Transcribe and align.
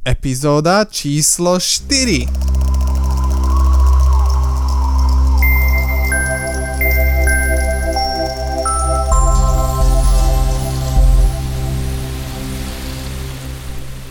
Epizóda 0.00 0.88
číslo 0.88 1.60
4. 1.60 2.24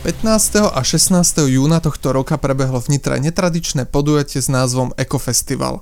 15. 0.05 0.69
a 0.69 0.77
16. 0.77 1.49
júna 1.49 1.81
tohto 1.81 2.13
roka 2.13 2.37
prebehlo 2.37 2.77
v 2.77 2.93
Nitre 2.93 3.17
netradičné 3.17 3.89
podujatie 3.89 4.45
s 4.45 4.49
názvom 4.53 4.93
Ekofestival. 4.93 5.81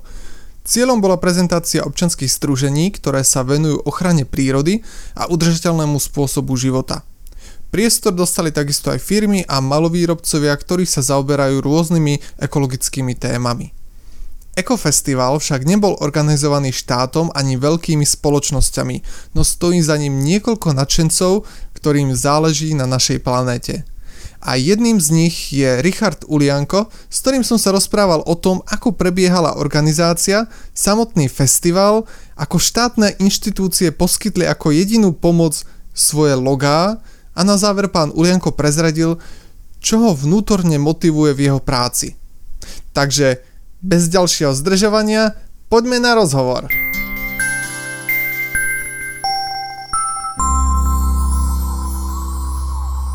Cieľom 0.64 1.04
bola 1.04 1.20
prezentácia 1.20 1.84
občanských 1.84 2.32
združení, 2.32 2.96
ktoré 2.96 3.20
sa 3.28 3.44
venujú 3.44 3.84
ochrane 3.84 4.24
prírody 4.24 4.80
a 5.12 5.28
udržateľnému 5.28 6.00
spôsobu 6.00 6.56
života. 6.56 7.04
Priestor 7.68 8.16
dostali 8.16 8.48
takisto 8.48 8.88
aj 8.88 9.00
firmy 9.00 9.44
a 9.44 9.60
malovýrobcovia, 9.60 10.56
ktorí 10.56 10.88
sa 10.88 11.04
zaoberajú 11.04 11.60
rôznymi 11.60 12.40
ekologickými 12.40 13.12
témami. 13.12 13.76
Ekofestival 14.56 15.38
však 15.38 15.68
nebol 15.68 15.94
organizovaný 16.02 16.74
štátom 16.74 17.30
ani 17.30 17.54
veľkými 17.60 18.02
spoločnosťami, 18.02 18.96
no 19.36 19.46
stojí 19.46 19.78
za 19.78 19.94
ním 20.00 20.18
niekoľko 20.24 20.74
nadšencov, 20.74 21.46
ktorým 21.78 22.10
záleží 22.16 22.74
na 22.74 22.88
našej 22.88 23.22
planéte 23.22 23.86
a 24.38 24.54
jedným 24.54 25.02
z 25.02 25.08
nich 25.10 25.50
je 25.50 25.82
Richard 25.82 26.22
Ulianko, 26.30 26.86
s 27.10 27.16
ktorým 27.22 27.42
som 27.42 27.58
sa 27.58 27.74
rozprával 27.74 28.22
o 28.22 28.34
tom, 28.38 28.62
ako 28.70 28.94
prebiehala 28.94 29.58
organizácia, 29.58 30.46
samotný 30.70 31.26
festival, 31.26 32.06
ako 32.38 32.56
štátne 32.62 33.18
inštitúcie 33.18 33.90
poskytli 33.90 34.46
ako 34.46 34.70
jedinú 34.70 35.10
pomoc 35.10 35.58
svoje 35.90 36.38
logá 36.38 37.02
a 37.38 37.46
na 37.46 37.54
záver 37.54 37.86
pán 37.86 38.10
Ulianko 38.10 38.50
prezradil, 38.50 39.22
čo 39.78 40.02
ho 40.02 40.10
vnútorne 40.10 40.74
motivuje 40.82 41.38
v 41.38 41.40
jeho 41.46 41.60
práci. 41.62 42.18
Takže 42.90 43.38
bez 43.78 44.10
ďalšieho 44.10 44.50
zdržovania, 44.58 45.38
poďme 45.70 46.02
na 46.02 46.18
rozhovor. 46.18 46.66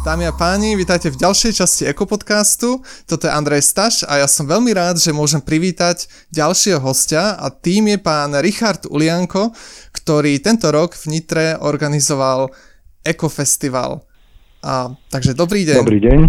Dámy 0.04 0.28
a 0.28 0.36
páni, 0.36 0.76
vítajte 0.76 1.12
v 1.12 1.20
ďalšej 1.20 1.64
časti 1.64 1.84
Ekopodcastu. 1.88 2.84
Toto 3.08 3.24
je 3.24 3.32
Andrej 3.32 3.64
Staš 3.64 4.04
a 4.04 4.20
ja 4.20 4.28
som 4.28 4.44
veľmi 4.44 4.72
rád, 4.76 5.00
že 5.00 5.16
môžem 5.16 5.40
privítať 5.40 6.12
ďalšieho 6.32 6.80
hostia 6.84 7.40
a 7.40 7.48
tým 7.48 7.88
je 7.88 8.00
pán 8.00 8.36
Richard 8.40 8.84
Ulianko, 8.88 9.56
ktorý 9.96 10.44
tento 10.44 10.72
rok 10.76 10.96
v 10.96 11.08
Nitre 11.08 11.56
organizoval 11.56 12.52
Ekofestival. 13.04 14.13
A, 14.64 14.96
takže 15.12 15.36
dobrý 15.36 15.68
deň. 15.68 15.78
Dobrý 15.84 16.00
deň. 16.00 16.20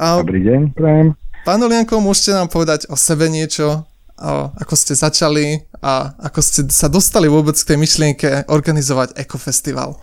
A, 0.00 0.24
dobrý 0.24 0.40
deň, 0.42 0.60
prajem. 0.72 1.12
Pán 1.44 1.60
Ulianko, 1.60 2.00
môžete 2.00 2.32
nám 2.32 2.48
povedať 2.48 2.88
o 2.88 2.96
sebe 2.96 3.28
niečo, 3.28 3.84
o, 4.16 4.32
ako 4.56 4.74
ste 4.74 4.96
začali 4.96 5.68
a 5.84 6.16
ako 6.24 6.40
ste 6.40 6.60
sa 6.72 6.88
dostali 6.88 7.28
vôbec 7.28 7.52
k 7.52 7.76
tej 7.76 7.78
myšlienke 7.78 8.48
organizovať 8.48 9.20
Ekofestival? 9.20 10.00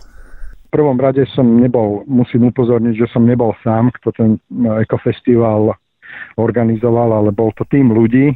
prvom 0.72 0.96
rade 0.96 1.28
som 1.36 1.44
nebol, 1.44 2.00
musím 2.08 2.48
upozorniť, 2.48 3.04
že 3.04 3.06
som 3.12 3.28
nebol 3.28 3.52
sám, 3.60 3.92
kto 4.00 4.08
ten 4.16 4.30
no, 4.48 4.80
ekofestival 4.80 5.76
organizoval, 6.40 7.12
ale 7.12 7.28
bol 7.28 7.52
to 7.52 7.68
tým 7.68 7.92
ľudí, 7.92 8.32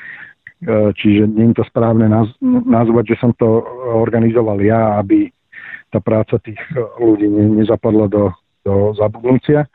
čiže 1.02 1.26
nie 1.26 1.50
je 1.50 1.58
to 1.58 1.64
správne 1.66 2.06
nazvať, 2.46 3.04
že 3.14 3.16
som 3.18 3.34
to 3.34 3.66
organizoval 3.98 4.62
ja, 4.62 5.02
aby 5.02 5.26
tá 5.88 5.98
práca 6.00 6.36
tých 6.40 6.60
ľudí 7.00 7.28
nezapadla 7.30 8.06
do, 8.08 8.32
do 8.64 8.92
zabudnutia. 8.96 9.66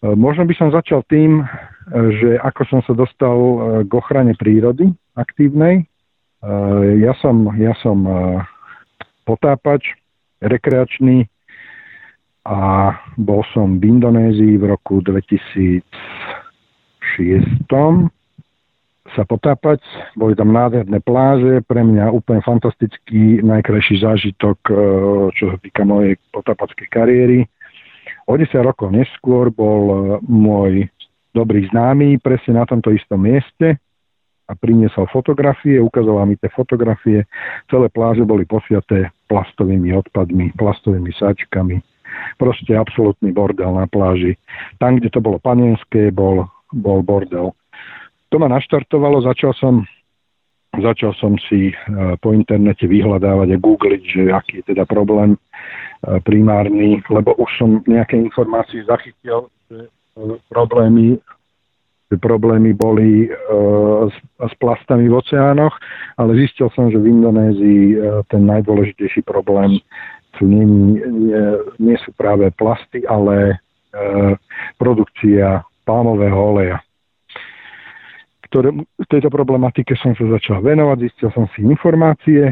Možno 0.00 0.48
by 0.48 0.54
som 0.56 0.72
začal 0.72 1.04
tým, 1.08 1.44
že 1.92 2.40
ako 2.40 2.62
som 2.68 2.80
sa 2.88 2.96
dostal 2.96 3.36
k 3.84 3.92
ochrane 3.92 4.32
prírody 4.32 4.88
aktívnej. 5.12 5.84
Ja 6.96 7.12
som, 7.20 7.52
ja 7.60 7.76
som 7.84 8.08
potápač, 9.28 9.84
rekreačný 10.40 11.28
a 12.48 12.96
bol 13.20 13.44
som 13.52 13.76
v 13.76 13.92
Indonézii 13.92 14.56
v 14.56 14.64
roku 14.72 15.04
2006 15.04 15.84
sa 19.14 19.26
potápať. 19.26 19.80
Boli 20.14 20.34
tam 20.38 20.54
nádherné 20.54 21.02
pláže, 21.02 21.64
pre 21.66 21.82
mňa 21.82 22.14
úplne 22.14 22.42
fantastický, 22.42 23.42
najkrajší 23.42 24.02
zážitok, 24.02 24.58
e, 24.68 24.74
čo 25.34 25.44
sa 25.54 25.56
týka 25.58 25.82
mojej 25.82 26.18
potápackej 26.30 26.88
kariéry. 26.90 27.38
O 28.30 28.38
10 28.38 28.46
rokov 28.62 28.94
neskôr 28.94 29.50
bol 29.50 29.82
e, 29.88 29.96
môj 30.26 30.86
dobrý 31.30 31.66
známy 31.70 32.18
presne 32.18 32.58
na 32.58 32.64
tomto 32.66 32.90
istom 32.90 33.22
mieste 33.22 33.78
a 34.50 34.52
priniesol 34.58 35.06
fotografie, 35.14 35.78
ukazoval 35.78 36.26
mi 36.26 36.34
tie 36.34 36.50
fotografie. 36.50 37.22
Celé 37.70 37.86
pláže 37.86 38.26
boli 38.26 38.42
posiaté 38.42 39.14
plastovými 39.30 39.94
odpadmi, 39.94 40.58
plastovými 40.58 41.14
sáčkami. 41.14 41.78
Proste 42.34 42.74
absolútny 42.74 43.30
bordel 43.30 43.70
na 43.70 43.86
pláži. 43.86 44.34
Tam, 44.82 44.98
kde 44.98 45.14
to 45.14 45.22
bolo 45.22 45.38
panenské, 45.38 46.10
bol, 46.10 46.50
bol 46.74 47.06
bordel. 47.06 47.54
To 48.30 48.38
ma 48.38 48.46
naštartovalo, 48.46 49.26
začal 49.26 49.54
som 49.58 49.82
začal 50.78 51.10
som 51.18 51.34
si 51.50 51.70
e, 51.70 51.74
po 52.22 52.30
internete 52.30 52.86
vyhľadávať 52.86 53.48
a 53.50 53.58
googliť, 53.58 54.02
že 54.06 54.22
aký 54.30 54.62
je 54.62 54.70
teda 54.70 54.86
problém 54.86 55.34
e, 55.34 55.38
primárny, 56.22 57.02
lebo 57.10 57.34
už 57.34 57.50
som 57.58 57.70
nejaké 57.90 58.14
informácie 58.14 58.86
zachytil, 58.86 59.50
že 59.66 59.90
e, 60.14 60.38
problémy 60.46 61.18
problémy 62.10 62.74
boli 62.74 63.30
s, 63.30 64.16
s 64.42 64.54
plastami 64.58 65.06
v 65.06 65.14
oceánoch, 65.14 65.70
ale 66.18 66.42
zistil 66.42 66.66
som, 66.74 66.90
že 66.90 66.98
v 66.98 67.06
Indonézii 67.06 67.82
ten 68.26 68.50
najdôležitejší 68.50 69.22
problém 69.22 69.78
sú, 70.34 70.42
nie, 70.42 70.66
nie, 71.06 71.38
nie 71.78 71.94
sú 72.02 72.10
práve 72.18 72.50
plasty, 72.58 73.06
ale 73.06 73.62
produkcia 74.74 75.62
palmového 75.86 76.34
oleja. 76.34 76.82
Ktoré, 78.50 78.74
tejto 79.06 79.30
problematike 79.30 79.94
som 79.94 80.10
sa 80.18 80.26
začal 80.26 80.58
venovať, 80.58 81.06
zistil 81.06 81.30
som 81.30 81.46
si 81.54 81.62
informácie, 81.62 82.50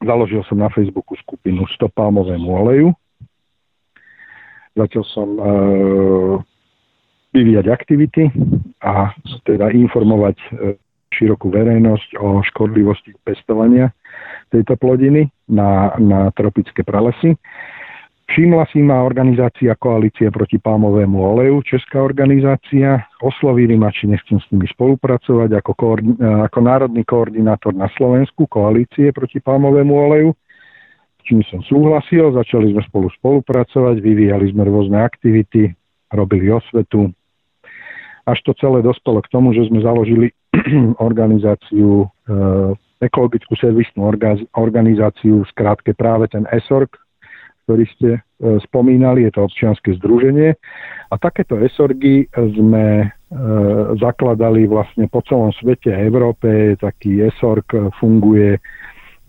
založil 0.00 0.40
som 0.48 0.56
na 0.56 0.72
Facebooku 0.72 1.12
skupinu 1.20 1.68
100 1.68 1.92
palmovému 1.92 2.48
oleju, 2.48 2.88
začal 4.72 5.04
som 5.04 5.28
uh, 5.36 6.36
vyvíjať 7.32 7.66
aktivity 7.68 8.28
a 8.84 9.12
teda 9.48 9.72
informovať 9.72 10.36
e, 10.36 10.48
širokú 11.16 11.48
verejnosť 11.48 12.20
o 12.20 12.44
škodlivosti 12.44 13.16
pestovania 13.24 13.88
tejto 14.52 14.76
plodiny 14.76 15.32
na, 15.48 15.96
na 15.96 16.28
tropické 16.36 16.84
pralesy. 16.84 17.36
Všimla 18.32 18.64
si 18.72 18.80
ma 18.80 19.04
organizácia 19.04 19.76
Koalície 19.76 20.32
proti 20.32 20.56
palmovému 20.56 21.20
oleju, 21.20 21.68
česká 21.68 22.00
organizácia. 22.00 23.04
Oslovili 23.20 23.76
ma, 23.76 23.92
či 23.92 24.08
nechcem 24.08 24.40
s 24.40 24.48
nimi 24.48 24.64
spolupracovať 24.72 25.52
ako, 25.60 25.72
koordi- 25.76 26.16
e, 26.16 26.48
ako 26.48 26.58
národný 26.64 27.04
koordinátor 27.04 27.76
na 27.76 27.92
Slovensku 27.92 28.48
Koalície 28.48 29.12
proti 29.12 29.36
palmovému 29.36 29.92
oleju. 29.92 30.32
Čím 31.28 31.44
som 31.44 31.60
súhlasil, 31.60 32.32
začali 32.32 32.72
sme 32.72 32.80
spolu 32.88 33.12
spolupracovať, 33.20 34.00
vyvíjali 34.00 34.48
sme 34.48 34.64
rôzne 34.64 35.04
aktivity, 35.04 35.68
robili 36.08 36.48
osvetu, 36.48 37.12
až 38.24 38.38
to 38.48 38.56
celé 38.56 38.80
dospelo 38.80 39.20
k 39.20 39.28
tomu, 39.28 39.52
že 39.52 39.68
sme 39.68 39.84
založili 39.84 40.32
organizáciu, 41.04 42.08
e, 42.08 42.32
ekologickú 43.04 43.60
servisnú 43.60 44.08
organizáciu, 44.56 45.44
skrátke 45.52 45.92
práve 45.92 46.32
ten 46.32 46.48
ESORG, 46.48 46.96
ktorý 47.64 47.84
ste 47.94 48.10
e, 48.16 48.20
spomínali, 48.66 49.26
je 49.26 49.32
to 49.34 49.46
občianske 49.46 49.94
združenie. 50.02 50.54
A 51.10 51.14
takéto 51.16 51.58
ESORGy 51.60 52.30
sme 52.30 52.86
e, 53.02 53.06
zakladali 54.00 54.66
vlastne 54.66 55.06
po 55.06 55.22
celom 55.26 55.54
svete 55.56 55.94
a 55.94 56.02
Európe. 56.02 56.74
Taký 56.80 57.28
ESORG 57.32 57.94
funguje 58.00 58.58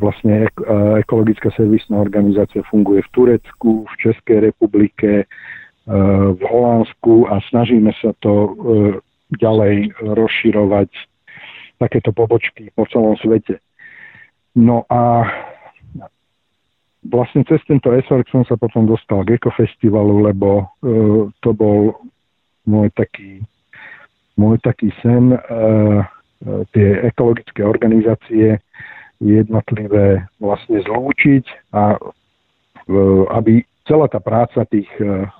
vlastne 0.01 0.51
ekologická 0.99 1.53
servisná 1.55 2.01
organizácia 2.01 2.59
funguje 2.67 3.05
v 3.07 3.09
Turecku, 3.13 3.87
v 3.87 3.93
Českej 4.01 4.51
republike, 4.51 5.29
v 6.33 6.41
Holandsku 6.43 7.27
a 7.27 7.43
snažíme 7.51 7.91
sa 7.99 8.15
to 8.23 8.33
e, 8.33 8.51
ďalej 9.35 9.91
rozširovať 9.99 10.89
takéto 11.75 12.15
pobočky 12.15 12.71
po 12.71 12.87
celom 12.87 13.19
svete. 13.19 13.59
No 14.55 14.87
a 14.87 15.27
vlastne 17.07 17.43
cez 17.47 17.59
tento 17.67 17.91
SRX 17.91 18.31
som 18.31 18.43
sa 18.47 18.55
potom 18.55 18.87
dostal 18.87 19.23
k 19.27 19.35
Ekofestivalu, 19.39 20.29
lebo 20.31 20.67
uh, 20.83 21.27
to 21.43 21.49
bol 21.51 21.97
môj 22.63 22.91
taký, 22.95 23.43
môj 24.39 24.59
taký 24.63 24.91
sen, 25.03 25.35
uh, 25.35 26.03
tie 26.75 26.99
ekologické 27.07 27.63
organizácie 27.63 28.59
jednotlivé 29.23 30.27
vlastne 30.43 30.83
zlúčiť 30.83 31.71
a 31.71 31.95
uh, 31.95 33.23
aby 33.31 33.63
celá 33.83 34.07
tá 34.07 34.23
práca 34.23 34.63
tých 34.71 34.87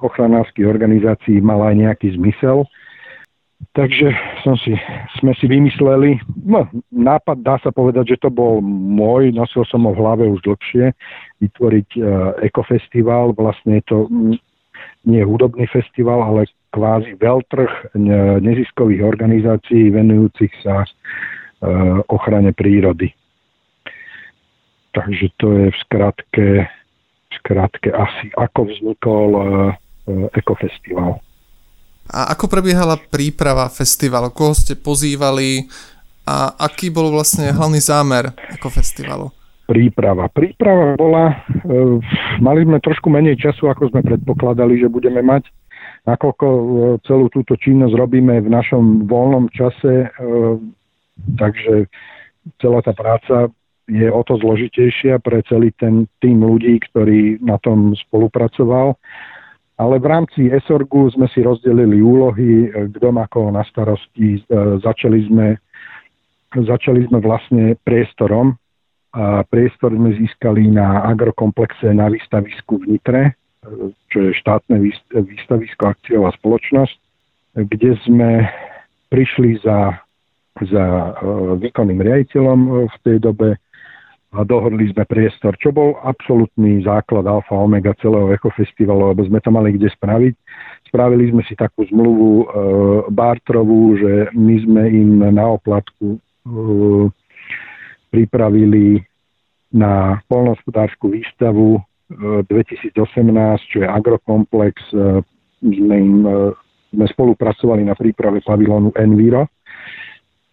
ochranárskych 0.03 0.67
organizácií 0.67 1.39
mala 1.39 1.71
aj 1.71 1.75
nejaký 1.79 2.07
zmysel. 2.19 2.67
Takže 3.71 4.11
som 4.43 4.59
si, 4.59 4.75
sme 5.23 5.31
si 5.39 5.47
vymysleli, 5.47 6.19
no, 6.43 6.67
nápad 6.91 7.39
dá 7.39 7.55
sa 7.63 7.71
povedať, 7.71 8.17
že 8.17 8.27
to 8.27 8.29
bol 8.29 8.59
môj, 8.65 9.31
nosil 9.31 9.63
som 9.71 9.87
ho 9.87 9.95
v 9.95 10.01
hlave 10.03 10.27
už 10.27 10.43
dlhšie, 10.43 10.91
vytvoriť 11.39 11.89
uh, 11.95 12.03
ekofestival, 12.43 13.31
vlastne 13.31 13.79
je 13.79 13.85
to 13.87 13.97
nie 15.05 15.23
hudobný 15.23 15.67
festival, 15.67 16.23
ale 16.23 16.47
kvázi 16.73 17.13
veľtrh 17.19 17.93
neziskových 18.41 19.03
organizácií 19.05 19.93
venujúcich 19.93 20.49
sa 20.65 20.81
e, 20.81 20.89
ochrane 22.09 22.49
prírody. 22.55 23.13
Takže 24.97 25.27
to 25.37 25.47
je 25.53 25.65
v 25.69 25.77
skratke, 25.85 26.47
v 26.65 27.33
skratke 27.37 27.93
asi, 27.93 28.33
ako 28.33 28.73
vznikol 28.73 29.29
e, 29.29 29.41
e, 29.43 29.51
ekofestival. 30.39 31.21
A 32.11 32.35
ako 32.35 32.51
prebiehala 32.51 32.99
príprava 32.99 33.67
festivalu? 33.71 34.33
Koho 34.33 34.51
ste 34.51 34.75
pozývali 34.75 35.67
a 36.27 36.55
aký 36.55 36.91
bol 36.91 37.11
vlastne 37.11 37.51
hlavný 37.51 37.79
zámer 37.79 38.31
ekofestivalu? 38.51 39.31
Príprava. 39.63 40.27
Príprava 40.27 40.99
bola, 40.99 41.39
mali 42.43 42.67
sme 42.67 42.83
trošku 42.83 43.07
menej 43.07 43.39
času, 43.39 43.71
ako 43.71 43.95
sme 43.95 44.03
predpokladali, 44.03 44.75
že 44.75 44.91
budeme 44.91 45.23
mať 45.23 45.47
nakoľko 46.03 46.47
e, 46.47 46.63
celú 47.07 47.31
túto 47.31 47.55
činnosť 47.55 47.95
robíme 47.95 48.43
v 48.43 48.49
našom 48.51 49.07
voľnom 49.07 49.47
čase, 49.55 50.03
e, 50.03 50.07
takže 51.39 51.87
celá 52.59 52.83
tá 52.83 52.91
práca 52.91 53.47
je 53.87 54.07
o 54.07 54.21
to 54.23 54.39
zložitejšia 54.39 55.19
pre 55.19 55.43
celý 55.47 55.71
ten 55.75 56.07
tým 56.23 56.43
ľudí, 56.43 56.79
ktorý 56.91 57.39
na 57.43 57.59
tom 57.59 57.95
spolupracoval. 57.95 58.95
Ale 59.83 59.99
v 59.99 60.07
rámci 60.07 60.41
ESORGu 60.47 61.11
sme 61.11 61.27
si 61.35 61.43
rozdelili 61.43 61.99
úlohy, 61.99 62.71
e, 62.71 62.87
kto 62.95 63.11
má 63.11 63.27
koho 63.27 63.51
na 63.51 63.67
starosti. 63.67 64.39
Začali 64.79 65.27
sme, 65.27 65.59
začali 66.55 67.03
sme 67.11 67.19
vlastne 67.19 67.75
priestorom. 67.83 68.55
A 69.13 69.43
priestor 69.45 69.91
sme 69.91 70.15
získali 70.15 70.71
na 70.71 71.05
agrokomplexe 71.11 71.91
na 71.91 72.09
výstavisku 72.09 72.81
v 72.81 72.97
Nitre, 72.97 73.37
čo 74.09 74.17
je 74.25 74.31
štátne 74.41 74.81
výstavisko 75.13 75.93
akciová 75.93 76.33
spoločnosť, 76.33 76.97
kde 77.61 77.93
sme 78.09 78.49
prišli 79.13 79.61
za, 79.61 79.93
za 80.65 80.83
e, 80.83 81.11
výkonným 81.61 82.01
riaditeľom 82.01 82.59
e, 82.65 82.69
v 82.89 82.95
tej 83.05 83.17
dobe 83.21 83.61
a 84.33 84.41
dohodli 84.41 84.89
sme 84.89 85.05
priestor, 85.05 85.53
čo 85.61 85.69
bol 85.69 85.97
absolútny 86.01 86.81
základ 86.81 87.29
alfa 87.29 87.53
omega 87.53 87.93
celého 88.01 88.33
ekofestivalu, 88.33 89.13
lebo 89.13 89.21
sme 89.29 89.39
to 89.39 89.49
mali 89.53 89.77
kde 89.77 89.93
spraviť. 89.93 90.33
Spravili 90.89 91.29
sme 91.29 91.45
si 91.45 91.53
takú 91.53 91.85
zmluvu 91.85 92.29
e, 92.41 92.45
bartrovú, 93.13 93.97
že 93.97 94.33
my 94.33 94.55
sme 94.65 94.83
im 94.89 95.09
na 95.21 95.45
oplatku 95.53 96.17
e, 96.17 96.19
pripravili 98.09 99.05
na 99.73 100.21
polnohospodárskú 100.29 101.13
výstavu 101.13 101.81
2018, 102.13 102.93
čo 103.73 103.77
je 103.81 103.87
agrokomplex, 103.87 104.75
e, 104.93 105.21
sme, 105.63 105.95
im, 105.97 106.13
e, 106.25 106.35
sme 106.93 107.05
spolupracovali 107.09 107.81
na 107.81 107.97
príprave 107.97 108.43
pavilónu 108.45 108.93
Enviro, 108.93 109.49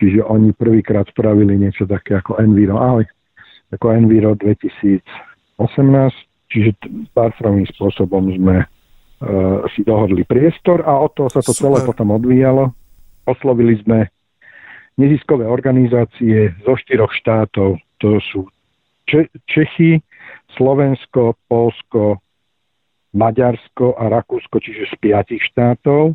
čiže 0.00 0.24
oni 0.24 0.56
prvýkrát 0.56 1.04
spravili 1.10 1.58
niečo 1.60 1.84
také 1.84 2.16
ako 2.16 2.40
Enviro, 2.40 2.80
ahoj, 2.80 3.04
ako 3.70 3.86
Enviro 3.94 4.34
2018, 4.34 5.02
čiže 6.50 6.70
párstrovým 7.14 7.66
spôsobom 7.70 8.34
sme 8.34 8.66
uh, 8.66 9.62
si 9.74 9.86
dohodli 9.86 10.26
priestor 10.26 10.82
a 10.82 10.98
od 10.98 11.14
toho 11.14 11.30
sa 11.30 11.42
to 11.42 11.54
Super. 11.54 11.78
celé 11.78 11.78
potom 11.86 12.14
odvíjalo. 12.14 12.74
Oslovili 13.24 13.78
sme 13.82 14.10
neziskové 14.98 15.46
organizácie 15.46 16.52
zo 16.66 16.74
štyroch 16.76 17.14
štátov, 17.14 17.78
to 18.02 18.20
sú 18.32 18.50
Čechy, 19.48 19.98
Slovensko, 20.54 21.34
Polsko, 21.50 22.22
Maďarsko 23.10 23.98
a 23.98 24.06
Rakúsko, 24.06 24.62
čiže 24.62 24.86
z 24.86 24.94
piatich 25.02 25.42
štátov. 25.50 26.14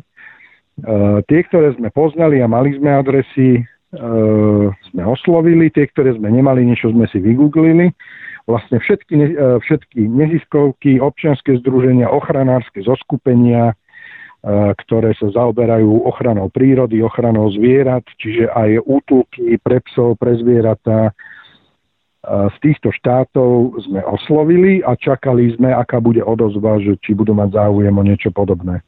tie, 1.28 1.40
ktoré 1.44 1.76
sme 1.76 1.92
poznali 1.92 2.40
a 2.40 2.48
mali 2.48 2.72
sme 2.76 2.96
adresy, 2.96 3.60
e, 3.60 3.62
sme 4.92 5.02
oslovili, 5.02 5.72
tie, 5.72 5.88
ktoré 5.88 6.16
sme 6.16 6.28
nemali, 6.28 6.66
niečo 6.66 6.92
sme 6.92 7.08
si 7.08 7.18
vygooglili. 7.20 7.92
Vlastne 8.46 8.78
všetky, 8.78 9.14
e, 9.18 9.26
všetky 9.58 10.06
neziskovky, 10.06 11.02
občianske 11.02 11.58
združenia, 11.64 12.06
ochranárske 12.06 12.78
zoskupenia, 12.86 13.72
e, 13.72 13.74
ktoré 14.86 15.18
sa 15.18 15.26
zaoberajú 15.34 16.06
ochranou 16.06 16.46
prírody, 16.46 17.02
ochranou 17.02 17.50
zvierat, 17.50 18.06
čiže 18.22 18.46
aj 18.54 18.86
útulky 18.86 19.58
pre 19.58 19.82
psov, 19.82 20.14
pre 20.20 20.38
zvieratá, 20.38 21.10
z 22.26 22.56
týchto 22.58 22.90
štátov 22.90 23.78
sme 23.86 24.02
oslovili 24.02 24.82
a 24.82 24.98
čakali 24.98 25.54
sme, 25.54 25.70
aká 25.70 26.02
bude 26.02 26.18
odozva, 26.26 26.82
že 26.82 26.98
či 26.98 27.14
budú 27.14 27.38
mať 27.38 27.54
záujem 27.54 27.94
o 27.94 28.02
niečo 28.02 28.34
podobné. 28.34 28.82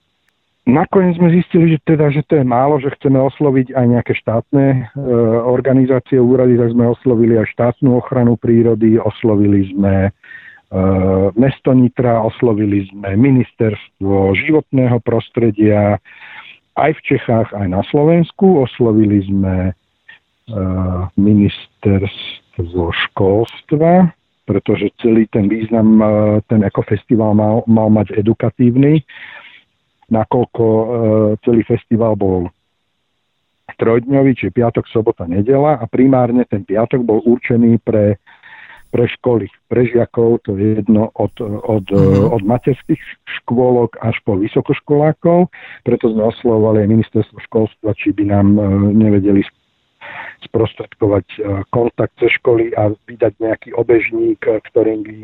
Nakoniec 0.69 1.17
sme 1.17 1.33
zistili, 1.33 1.73
že, 1.73 1.79
teda, 1.81 2.13
že 2.13 2.21
to 2.29 2.37
je 2.37 2.45
málo, 2.45 2.77
že 2.77 2.93
chceme 3.01 3.17
osloviť 3.17 3.73
aj 3.73 3.87
nejaké 3.89 4.13
štátne 4.21 4.67
e, 4.69 4.79
organizácie, 5.49 6.21
úrady, 6.21 6.61
tak 6.61 6.77
sme 6.77 6.93
oslovili 6.93 7.41
aj 7.41 7.49
štátnu 7.57 7.97
ochranu 7.97 8.37
prírody, 8.37 9.01
oslovili 9.01 9.73
sme 9.73 9.95
e, 10.05 10.11
mesto 11.41 11.73
Nitra, 11.73 12.21
oslovili 12.21 12.85
sme 12.93 13.17
ministerstvo 13.17 14.37
životného 14.37 15.01
prostredia, 15.01 15.97
aj 16.77 17.01
v 17.01 17.17
Čechách, 17.17 17.49
aj 17.57 17.65
na 17.65 17.81
Slovensku, 17.89 18.61
oslovili 18.61 19.25
sme 19.25 19.73
e, 19.73 19.73
ministerstvo 21.17 22.93
školstva, 23.09 24.13
pretože 24.45 24.93
celý 25.01 25.25
ten 25.33 25.49
význam, 25.49 25.97
e, 25.97 26.09
ten 26.45 26.61
ekofestival 26.61 27.33
mal, 27.33 27.65
mal 27.65 27.89
mať 27.89 28.21
edukatívny, 28.21 29.01
nakoľko 30.09 30.65
e, 30.65 30.85
celý 31.45 31.63
festival 31.65 32.17
bol 32.17 32.49
trojdňový, 33.79 34.35
čiže 34.35 34.57
piatok, 34.59 34.91
sobota, 34.91 35.29
nedela 35.29 35.79
a 35.79 35.85
primárne 35.87 36.43
ten 36.49 36.67
piatok 36.67 37.05
bol 37.07 37.23
určený 37.23 37.79
pre, 37.85 38.19
pre 38.91 39.05
školy, 39.07 39.47
pre 39.71 39.87
žiakov, 39.87 40.43
to 40.43 40.59
je 40.59 40.83
jedno 40.83 41.15
od, 41.15 41.33
od, 41.45 41.87
mm-hmm. 41.87 42.33
od 42.33 42.43
materských 42.43 43.03
škôlok 43.41 44.01
až 44.03 44.19
po 44.27 44.35
vysokoškolákov, 44.41 45.53
preto 45.87 46.05
sme 46.11 46.27
oslovovali 46.27 46.85
aj 46.85 46.89
ministerstvo 46.91 47.39
školstva, 47.47 47.95
či 47.95 48.11
by 48.17 48.25
nám 48.27 48.57
e, 48.57 48.61
nevedeli 48.99 49.47
sprostredkovať 50.49 51.27
e, 51.37 51.39
kontakt 51.71 52.15
ze 52.19 52.33
školy 52.41 52.73
a 52.75 52.91
vydať 53.07 53.33
nejaký 53.39 53.71
obežník, 53.77 54.41
ktorým 54.43 55.05
by 55.05 55.17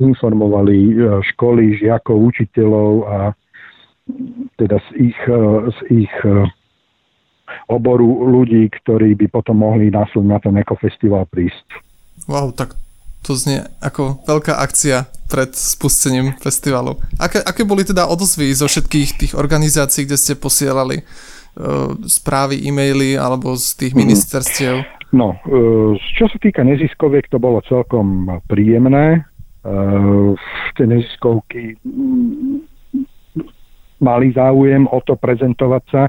informovali 0.00 0.76
e, 0.76 0.92
školy, 1.34 1.76
žiakov, 1.76 2.16
učiteľov 2.34 2.92
a 3.06 3.18
teda 4.56 4.76
z 4.90 5.10
ich, 5.12 5.20
z 5.70 5.78
ich 5.90 6.14
oboru 7.66 8.30
ľudí, 8.30 8.70
ktorí 8.70 9.18
by 9.18 9.26
potom 9.30 9.62
mohli 9.62 9.90
následne 9.90 10.36
na 10.36 10.40
ten 10.42 10.54
ekofestival 10.58 11.26
prísť. 11.30 11.66
Wow, 12.30 12.54
tak 12.54 12.78
to 13.26 13.36
znie 13.36 13.66
ako 13.82 14.22
veľká 14.24 14.56
akcia 14.60 15.08
pred 15.28 15.52
spustením 15.52 16.34
festivalu. 16.40 16.96
Aké, 17.18 17.42
aké 17.42 17.62
boli 17.66 17.84
teda 17.84 18.06
odozvy 18.08 18.54
zo 18.54 18.70
všetkých 18.70 19.10
tých 19.18 19.32
organizácií, 19.36 20.08
kde 20.08 20.18
ste 20.18 20.34
posielali 20.38 21.04
E, 21.50 21.62
správy, 22.06 22.62
e-maily 22.62 23.18
alebo 23.18 23.58
z 23.58 23.74
tých 23.74 23.92
mhm. 23.94 24.00
ministerstiev? 24.06 24.74
No, 25.10 25.34
e, 25.42 25.98
čo 26.14 26.30
sa 26.30 26.38
týka 26.38 26.62
neziskoviek, 26.62 27.26
to 27.26 27.42
bolo 27.42 27.58
celkom 27.66 28.30
príjemné. 28.46 29.26
E, 29.66 29.70
tie 30.78 30.86
neziskovky 30.86 31.74
mali 34.00 34.32
záujem 34.32 34.88
o 34.88 34.98
to 35.04 35.14
prezentovať 35.14 35.84
sa, 35.92 36.02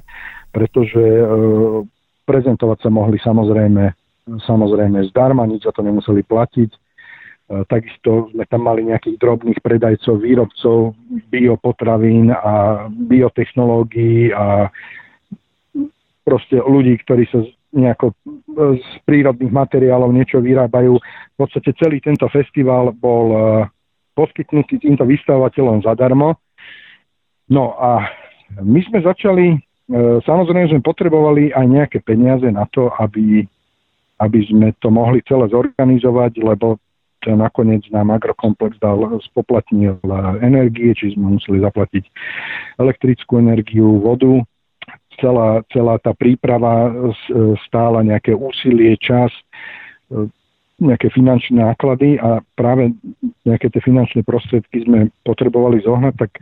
pretože 0.51 1.03
prezentovať 2.27 2.77
sa 2.83 2.89
mohli 2.91 3.19
samozrejme, 3.19 3.83
samozrejme 4.47 5.07
zdarma, 5.11 5.47
nič 5.47 5.67
za 5.67 5.75
to 5.75 5.83
nemuseli 5.83 6.23
platiť. 6.23 6.71
Takisto 7.67 8.31
sme 8.31 8.47
tam 8.47 8.63
mali 8.63 8.87
nejakých 8.87 9.19
drobných 9.19 9.59
predajcov, 9.59 10.23
výrobcov 10.23 10.95
biopotravín 11.27 12.31
a 12.31 12.87
biotechnológií 12.87 14.31
a 14.31 14.71
proste 16.23 16.63
ľudí, 16.63 16.95
ktorí 17.03 17.27
sa 17.27 17.43
nejako 17.71 18.11
e, 18.11 18.15
z 18.79 18.91
prírodných 19.07 19.51
materiálov 19.51 20.11
niečo 20.11 20.43
vyrábajú. 20.43 20.99
V 20.99 21.35
podstate 21.39 21.71
celý 21.79 22.03
tento 22.03 22.27
festival 22.27 22.91
bol 22.95 23.25
e, 23.31 23.39
poskytnutý 24.15 24.79
týmto 24.79 25.07
vystavovateľom 25.07 25.83
zadarmo. 25.83 26.35
No 27.51 27.75
a 27.75 28.07
my 28.63 28.79
sme 28.87 29.03
začali, 29.03 29.47
e, 29.51 29.57
samozrejme 30.23 30.71
sme 30.71 30.81
potrebovali 30.87 31.51
aj 31.51 31.65
nejaké 31.67 31.99
peniaze 31.99 32.47
na 32.47 32.63
to, 32.71 32.87
aby, 32.95 33.43
aby 34.23 34.39
sme 34.47 34.71
to 34.79 34.87
mohli 34.87 35.19
celé 35.27 35.51
zorganizovať, 35.51 36.39
lebo 36.39 36.79
nakoniec 37.27 37.85
nám 37.93 38.09
agrokomplex 38.17 38.81
dal, 38.81 38.97
spoplatnil 39.29 40.01
energie, 40.41 40.89
či 40.97 41.13
sme 41.13 41.37
museli 41.37 41.61
zaplatiť 41.61 42.03
elektrickú 42.81 43.37
energiu, 43.37 44.01
vodu. 44.01 44.41
Celá, 45.21 45.61
celá 45.69 46.01
tá 46.01 46.17
príprava 46.17 46.89
stála 47.69 48.01
nejaké 48.01 48.33
úsilie, 48.33 48.97
čas, 48.97 49.29
nejaké 50.81 51.13
finančné 51.13 51.61
náklady 51.61 52.17
a 52.17 52.41
práve 52.57 52.89
nejaké 53.45 53.69
tie 53.69 53.85
finančné 53.85 54.25
prostriedky 54.25 54.81
sme 54.81 55.13
potrebovali 55.21 55.85
zohnať, 55.85 56.17
tak 56.17 56.41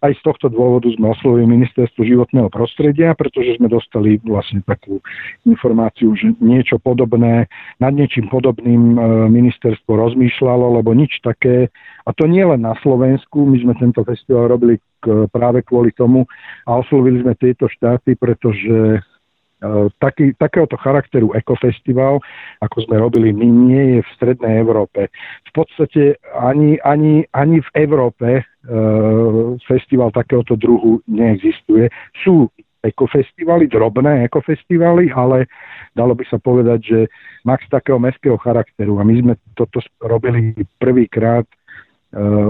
aj 0.00 0.12
z 0.16 0.22
tohto 0.24 0.48
dôvodu 0.48 0.88
sme 0.96 1.12
oslovili 1.12 1.44
ministerstvo 1.60 2.00
životného 2.04 2.48
prostredia, 2.48 3.12
pretože 3.12 3.60
sme 3.60 3.68
dostali 3.68 4.16
vlastne 4.24 4.64
takú 4.64 5.00
informáciu, 5.44 6.16
že 6.16 6.32
niečo 6.40 6.80
podobné, 6.80 7.46
nad 7.76 7.92
niečím 7.92 8.32
podobným 8.32 8.96
e, 8.96 9.00
ministerstvo 9.28 9.92
rozmýšľalo, 9.92 10.80
lebo 10.80 10.96
nič 10.96 11.20
také, 11.20 11.68
a 12.08 12.10
to 12.16 12.24
nie 12.24 12.40
len 12.40 12.64
na 12.64 12.72
Slovensku, 12.80 13.44
my 13.44 13.60
sme 13.60 13.74
tento 13.76 14.00
festival 14.04 14.56
robili 14.56 14.80
práve 15.32 15.64
kvôli 15.64 15.92
tomu 15.96 16.28
a 16.68 16.76
oslovili 16.76 17.24
sme 17.24 17.32
tieto 17.36 17.68
štáty, 17.72 18.16
pretože 18.20 19.00
taký, 20.00 20.32
takéhoto 20.40 20.76
charakteru 20.80 21.36
ekofestival, 21.36 22.20
ako 22.64 22.76
sme 22.88 22.96
robili 22.96 23.30
my, 23.32 23.46
nie 23.46 23.84
je 23.96 24.00
v 24.00 24.10
Strednej 24.16 24.64
Európe. 24.64 25.12
V 25.48 25.50
podstate 25.52 26.16
ani, 26.32 26.80
ani, 26.80 27.28
ani 27.36 27.60
v 27.60 27.70
Európe 27.76 28.28
e, 28.40 28.42
festival 29.68 30.10
takéhoto 30.16 30.56
druhu 30.56 31.04
neexistuje. 31.04 31.92
Sú 32.24 32.48
ekofestivaly, 32.80 33.68
drobné 33.68 34.24
ekofestivaly, 34.32 35.12
ale 35.12 35.44
dalo 35.92 36.16
by 36.16 36.24
sa 36.24 36.40
povedať, 36.40 36.80
že 36.80 36.98
max 37.44 37.68
takého 37.68 38.00
mestského 38.00 38.40
charakteru. 38.40 38.96
A 38.96 39.04
my 39.04 39.14
sme 39.20 39.34
toto 39.52 39.84
robili 40.00 40.56
prvýkrát 40.80 41.44
e, 41.44 41.56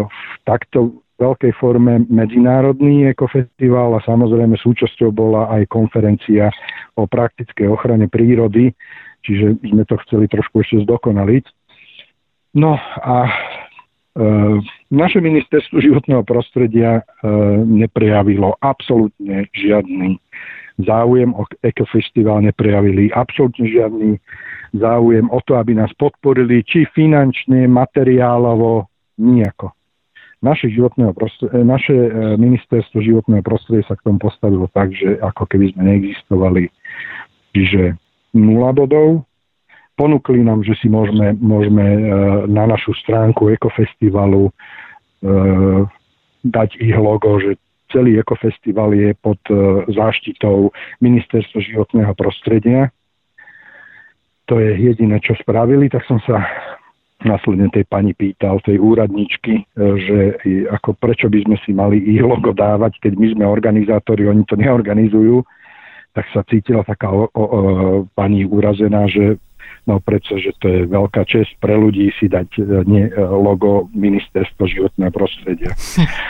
v 0.06 0.34
takto 0.46 1.02
veľkej 1.20 1.52
forme 1.60 2.08
medzinárodný 2.08 3.12
ekofestival 3.12 4.00
a 4.00 4.04
samozrejme 4.08 4.56
súčasťou 4.56 5.12
bola 5.12 5.52
aj 5.52 5.68
konferencia 5.68 6.48
o 6.96 7.04
praktickej 7.04 7.68
ochrane 7.68 8.08
prírody, 8.08 8.72
čiže 9.20 9.60
sme 9.60 9.84
to 9.84 10.00
chceli 10.08 10.24
trošku 10.32 10.64
ešte 10.64 10.88
zdokonaliť. 10.88 11.44
No 12.56 12.80
a 12.80 13.16
e, 13.28 13.30
naše 14.90 15.20
ministerstvo 15.20 15.84
životného 15.84 16.24
prostredia 16.24 16.98
e, 16.98 17.28
neprejavilo 17.68 18.56
absolútne 18.64 19.44
žiadny 19.52 20.16
záujem 20.80 21.36
o 21.36 21.44
ekofestival, 21.60 22.40
neprejavili 22.40 23.12
absolútne 23.12 23.68
žiadny 23.68 24.16
záujem 24.72 25.28
o 25.28 25.38
to, 25.44 25.60
aby 25.60 25.76
nás 25.76 25.92
podporili 26.00 26.64
či 26.64 26.88
finančne, 26.96 27.68
materiálovo, 27.68 28.88
nejako 29.20 29.76
naše, 30.40 30.72
životného 30.72 31.12
prostredie, 31.12 31.60
naše 31.64 31.92
e, 31.92 32.10
ministerstvo 32.40 33.04
životného 33.04 33.44
prostredia 33.44 33.84
sa 33.84 33.96
k 33.96 34.04
tomu 34.08 34.18
postavilo 34.20 34.66
tak, 34.72 34.92
že 34.96 35.20
ako 35.20 35.44
keby 35.44 35.72
sme 35.76 35.82
neexistovali. 35.84 36.72
Čiže 37.52 37.96
nula 38.36 38.72
bodov. 38.72 39.28
Ponúkli 40.00 40.40
nám, 40.40 40.64
že 40.64 40.80
si 40.80 40.88
môžeme, 40.88 41.36
môžeme 41.36 41.84
e, 41.84 42.00
na 42.48 42.64
našu 42.64 42.96
stránku 43.04 43.52
Ekofestivalu 43.52 44.52
dať 46.40 46.80
ich 46.80 46.96
logo, 46.96 47.36
že 47.44 47.60
celý 47.92 48.16
Ekofestival 48.24 48.96
je 48.96 49.12
pod 49.20 49.36
záštitou 49.92 50.72
Ministerstva 51.04 51.60
životného 51.60 52.16
prostredia. 52.16 52.88
To 54.48 54.56
je 54.56 54.80
jediné, 54.80 55.20
čo 55.20 55.36
spravili, 55.36 55.92
tak 55.92 56.08
som 56.08 56.16
sa 56.24 56.40
následne 57.24 57.68
tej 57.68 57.84
pani 57.84 58.16
pýtal, 58.16 58.60
tej 58.64 58.80
úradničky, 58.80 59.54
e, 59.60 59.64
že 59.76 60.18
ako 60.72 60.96
prečo 60.96 61.28
by 61.28 61.38
sme 61.44 61.56
si 61.64 61.70
mali 61.76 62.00
ich 62.00 62.22
logo 62.24 62.52
dávať, 62.56 63.00
keď 63.00 63.12
my 63.16 63.26
sme 63.36 63.44
organizátori, 63.44 64.28
oni 64.28 64.44
to 64.48 64.56
neorganizujú, 64.56 65.44
tak 66.16 66.26
sa 66.34 66.42
cítila 66.48 66.82
taká 66.82 67.12
o, 67.12 67.28
o, 67.30 67.44
o, 67.44 67.46
pani 68.18 68.42
urazená, 68.42 69.06
že 69.06 69.38
no 69.86 70.02
predsa, 70.02 70.36
že 70.42 70.50
to 70.58 70.66
je 70.66 70.80
veľká 70.90 71.22
čest 71.24 71.54
pre 71.62 71.78
ľudí 71.78 72.10
si 72.18 72.26
dať 72.26 72.48
e, 72.58 72.62
nie, 72.88 73.04
e, 73.06 73.14
logo 73.20 73.86
ministerstva 73.94 74.64
životného 74.66 75.12
prostredia. 75.14 75.72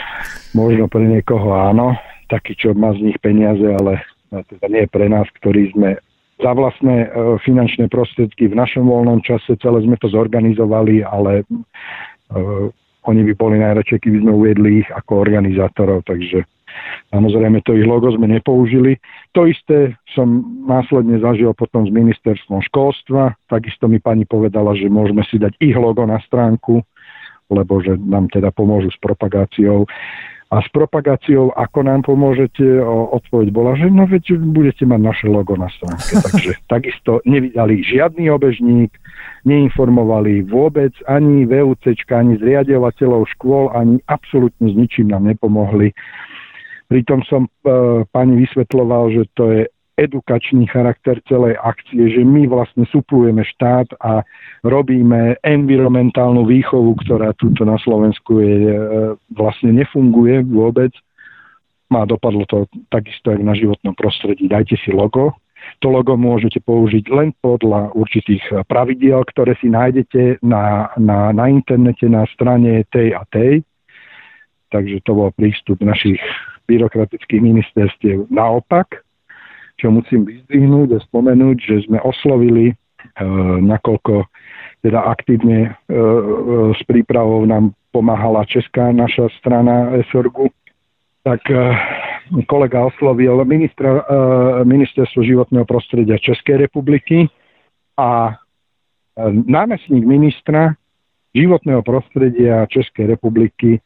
Možno 0.59 0.91
pre 0.91 1.07
niekoho 1.07 1.55
áno, 1.55 1.97
taký, 2.29 2.53
čo 2.55 2.75
má 2.75 2.93
z 2.95 3.11
nich 3.11 3.17
peniaze, 3.19 3.63
ale 3.63 4.03
teda 4.31 4.65
nie 4.71 4.85
pre 4.87 5.11
nás, 5.11 5.27
ktorí 5.39 5.75
sme 5.75 5.99
za 6.41 6.51
vlastné 6.57 7.05
e, 7.05 7.07
finančné 7.45 7.87
prostriedky 7.87 8.49
v 8.49 8.57
našom 8.57 8.89
voľnom 8.89 9.21
čase. 9.21 9.53
Celé 9.61 9.85
sme 9.85 9.95
to 10.01 10.09
zorganizovali, 10.09 11.05
ale 11.05 11.45
uh, 12.33 12.67
oni 13.09 13.21
by 13.25 13.33
boli 13.33 13.57
najradšej, 13.57 13.97
keby 14.01 14.17
sme 14.21 14.31
uviedli 14.33 14.69
ich 14.85 14.89
ako 14.93 15.25
organizátorov, 15.25 16.05
takže 16.05 16.45
samozrejme 17.09 17.65
to 17.65 17.73
ich 17.73 17.85
logo 17.85 18.13
sme 18.13 18.29
nepoužili. 18.29 19.01
To 19.33 19.49
isté 19.49 19.97
som 20.13 20.45
následne 20.69 21.17
zažil 21.17 21.49
potom 21.57 21.89
s 21.89 21.91
ministerstvom 21.91 22.61
školstva, 22.69 23.33
takisto 23.49 23.89
mi 23.89 23.97
pani 23.97 24.29
povedala, 24.29 24.77
že 24.77 24.85
môžeme 24.85 25.25
si 25.25 25.41
dať 25.41 25.57
ich 25.57 25.73
logo 25.73 26.05
na 26.05 26.21
stránku, 26.29 26.85
lebo 27.49 27.81
že 27.81 27.97
nám 27.97 28.29
teda 28.29 28.53
pomôžu 28.53 28.93
s 28.93 28.99
propagáciou. 29.01 29.89
A 30.51 30.59
s 30.59 30.67
propagáciou, 30.75 31.55
ako 31.55 31.79
nám 31.87 32.03
pomôžete, 32.03 32.83
odpoveď 32.83 33.55
bola, 33.55 33.71
že 33.79 33.87
no 33.87 34.03
veď 34.03 34.35
budete 34.35 34.83
mať 34.83 34.99
naše 34.99 35.27
logo 35.31 35.55
na 35.55 35.71
stránke. 35.71 36.19
Takže 36.27 36.51
takisto 36.67 37.23
nevydali 37.23 37.79
žiadny 37.87 38.27
obežník, 38.27 38.91
neinformovali 39.47 40.43
vôbec 40.43 40.91
ani 41.07 41.47
VUC, 41.47 41.95
ani 42.11 42.35
zriadovateľov 42.43 43.31
škôl, 43.39 43.71
ani 43.71 44.03
absolútne 44.11 44.67
s 44.67 44.75
ničím 44.75 45.15
nám 45.15 45.23
nepomohli. 45.23 45.95
Pritom 46.91 47.23
som 47.23 47.47
e, 47.47 48.03
pani 48.11 48.43
vysvetloval, 48.43 49.15
že 49.15 49.23
to 49.39 49.43
je 49.55 49.61
edukačný 50.01 50.65
charakter 50.65 51.21
celej 51.29 51.53
akcie, 51.61 52.09
že 52.09 52.25
my 52.25 52.49
vlastne 52.49 52.89
suplujeme 52.89 53.45
štát 53.45 53.93
a 54.01 54.25
robíme 54.65 55.37
environmentálnu 55.45 56.41
výchovu, 56.49 56.97
ktorá 57.05 57.37
tuto 57.37 57.61
na 57.61 57.77
Slovensku 57.77 58.41
je, 58.41 58.55
e, 58.65 58.77
vlastne 59.37 59.77
nefunguje 59.77 60.41
vôbec. 60.49 60.89
Má 61.93 62.09
dopadlo 62.09 62.49
to 62.49 62.65
takisto 62.89 63.29
aj 63.29 63.39
na 63.45 63.53
životnom 63.53 63.93
prostredí. 63.93 64.49
Dajte 64.49 64.79
si 64.81 64.89
logo. 64.89 65.37
To 65.85 65.93
logo 65.93 66.17
môžete 66.17 66.57
použiť 66.65 67.05
len 67.13 67.37
podľa 67.37 67.93
určitých 67.93 68.65
pravidiel, 68.65 69.21
ktoré 69.29 69.53
si 69.61 69.69
nájdete 69.69 70.41
na, 70.41 70.89
na, 70.97 71.29
na 71.29 71.45
internete 71.45 72.09
na 72.09 72.25
strane 72.33 72.81
tej 72.89 73.13
a 73.13 73.21
tej. 73.29 73.61
Takže 74.71 75.03
to 75.03 75.11
bol 75.13 75.29
prístup 75.35 75.83
našich 75.83 76.17
byrokratických 76.65 77.41
ministerstiev. 77.43 78.31
Naopak, 78.31 79.03
čo 79.81 79.89
musím 79.89 80.29
vyzdvihnúť 80.29 80.89
a 80.93 81.03
spomenúť, 81.09 81.57
že 81.57 81.75
sme 81.89 81.97
oslovili, 82.05 82.69
e, 82.69 82.73
nakoľko 83.65 84.29
teda 84.85 85.09
aktívne 85.09 85.59
e, 85.65 85.69
e, 85.69 85.71
s 86.77 86.81
prípravou 86.85 87.41
nám 87.49 87.73
pomáhala 87.89 88.45
česká 88.45 88.93
naša 88.93 89.33
strana 89.41 89.89
SORGu, 90.13 90.53
tak 91.21 91.43
kolega 92.49 92.87
oslovil 92.87 93.43
ministra, 93.45 94.01
ministerstvo 94.65 95.21
životného 95.21 95.67
prostredia 95.69 96.17
Českej 96.17 96.65
republiky 96.65 97.29
a 97.93 98.41
námestník 99.29 100.01
ministra 100.01 100.73
životného 101.35 101.83
prostredia 101.85 102.65
Českej 102.65 103.11
republiky 103.11 103.83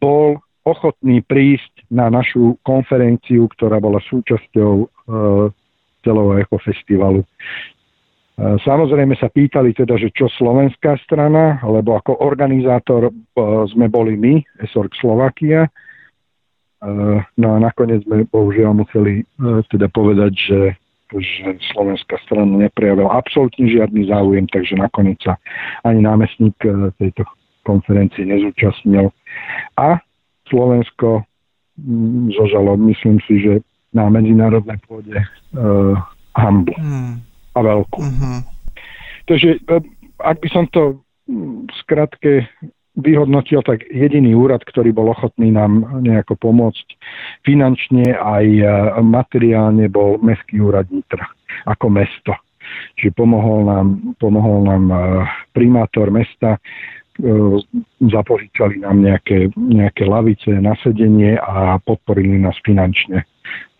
bol 0.00 0.40
ochotní 0.64 1.24
prísť 1.24 1.88
na 1.88 2.12
našu 2.12 2.56
konferenciu, 2.62 3.48
ktorá 3.56 3.80
bola 3.80 3.98
súčasťou 4.04 4.72
e, 4.80 4.86
celého 6.04 6.32
ekofestivalu. 6.44 7.24
E, 7.24 7.26
samozrejme 8.60 9.16
sa 9.16 9.32
pýtali 9.32 9.72
teda, 9.72 9.96
že 9.96 10.12
čo 10.12 10.28
slovenská 10.28 11.00
strana, 11.04 11.64
lebo 11.64 11.96
ako 11.96 12.20
organizátor 12.20 13.08
e, 13.08 13.12
sme 13.72 13.88
boli 13.88 14.20
my, 14.20 14.44
ESORG 14.60 14.92
Slovakia. 15.00 15.64
E, 15.64 15.70
no 17.24 17.48
a 17.54 17.58
nakoniec 17.60 18.04
sme 18.04 18.28
bohužiaľ 18.28 18.84
museli 18.84 19.24
e, 19.24 19.24
teda 19.72 19.88
povedať, 19.88 20.32
že 20.36 20.60
že 21.18 21.58
slovenská 21.74 22.22
strana 22.22 22.70
neprejavila 22.70 23.10
absolútne 23.10 23.66
žiadny 23.66 24.06
záujem, 24.06 24.46
takže 24.46 24.78
nakoniec 24.78 25.18
sa 25.18 25.34
ani 25.82 26.06
námestník 26.06 26.54
e, 26.62 26.94
tejto 27.02 27.26
konferencie 27.66 28.22
nezúčastnil. 28.22 29.10
A 29.74 29.98
Slovensko 30.50 31.22
mm, 31.78 32.34
zožalo, 32.34 32.76
myslím 32.90 33.22
si, 33.24 33.40
že 33.40 33.52
na 33.94 34.06
medzinárodnej 34.10 34.78
pôde 34.86 35.14
uh, 35.14 35.94
hambu. 36.38 36.74
Mm. 36.78 37.22
A 37.54 37.58
veľkú. 37.58 37.98
Mm-hmm. 37.98 38.36
Takže 39.26 39.50
uh, 39.66 39.82
ak 40.22 40.36
by 40.38 40.48
som 40.50 40.64
to 40.70 41.02
um, 41.26 41.66
skratke 41.82 42.46
vyhodnotil, 42.98 43.62
tak 43.62 43.86
jediný 43.88 44.34
úrad, 44.34 44.62
ktorý 44.66 44.94
bol 44.94 45.10
ochotný 45.10 45.54
nám 45.54 46.02
nejako 46.02 46.36
pomôcť 46.38 46.86
finančne 47.46 48.14
aj 48.14 48.46
uh, 48.62 48.70
materiálne, 49.02 49.90
bol 49.90 50.18
Mestský 50.22 50.62
úrad 50.62 50.86
Nitra 50.90 51.26
ako 51.66 51.86
mesto. 51.90 52.34
Čiže 52.98 53.18
pomohol 53.18 53.66
nám, 53.66 53.86
pomohol 54.22 54.62
nám 54.70 54.84
uh, 54.90 55.00
primátor 55.50 56.14
mesta 56.14 56.62
zapožičali 58.00 58.82
nám 58.82 59.04
nejaké, 59.04 59.52
nejaké 59.56 60.08
lavice 60.08 60.50
na 60.58 60.76
sedenie 60.80 61.36
a 61.36 61.78
podporili 61.82 62.40
nás 62.40 62.56
finančne. 62.64 63.24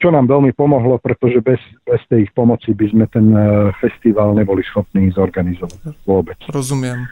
Čo 0.00 0.10
nám 0.10 0.26
veľmi 0.26 0.56
pomohlo, 0.56 0.96
pretože 0.96 1.44
bez, 1.44 1.60
bez 1.84 2.00
tej 2.08 2.26
ich 2.26 2.32
pomoci 2.32 2.72
by 2.72 2.86
sme 2.88 3.04
ten 3.12 3.26
e, 3.30 3.70
festival 3.78 4.32
neboli 4.32 4.64
schopní 4.64 5.12
zorganizovať 5.12 5.92
vôbec. 6.08 6.40
Rozumiem. 6.48 7.04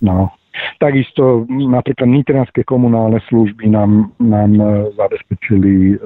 No. 0.00 0.32
Takisto 0.80 1.44
napríklad 1.52 2.08
nitranské 2.08 2.64
komunálne 2.64 3.20
služby 3.28 3.68
nám, 3.68 4.08
nám 4.16 4.50
e, 4.56 4.64
zabezpečili 4.96 6.00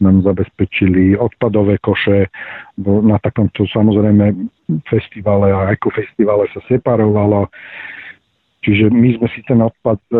nám 0.00 0.22
zabezpečili 0.22 1.18
odpadové 1.18 1.78
koše. 1.82 2.30
Na 2.86 3.18
takomto 3.18 3.66
samozrejme 3.66 4.30
festivale 4.86 5.50
a 5.50 5.74
ekofestivale 5.74 6.46
sa 6.54 6.62
separovalo. 6.70 7.50
Čiže 8.58 8.90
my 8.90 9.08
sme 9.16 9.28
si 9.32 9.40
ten 9.46 9.62
odpad 9.62 10.00
e, 10.10 10.18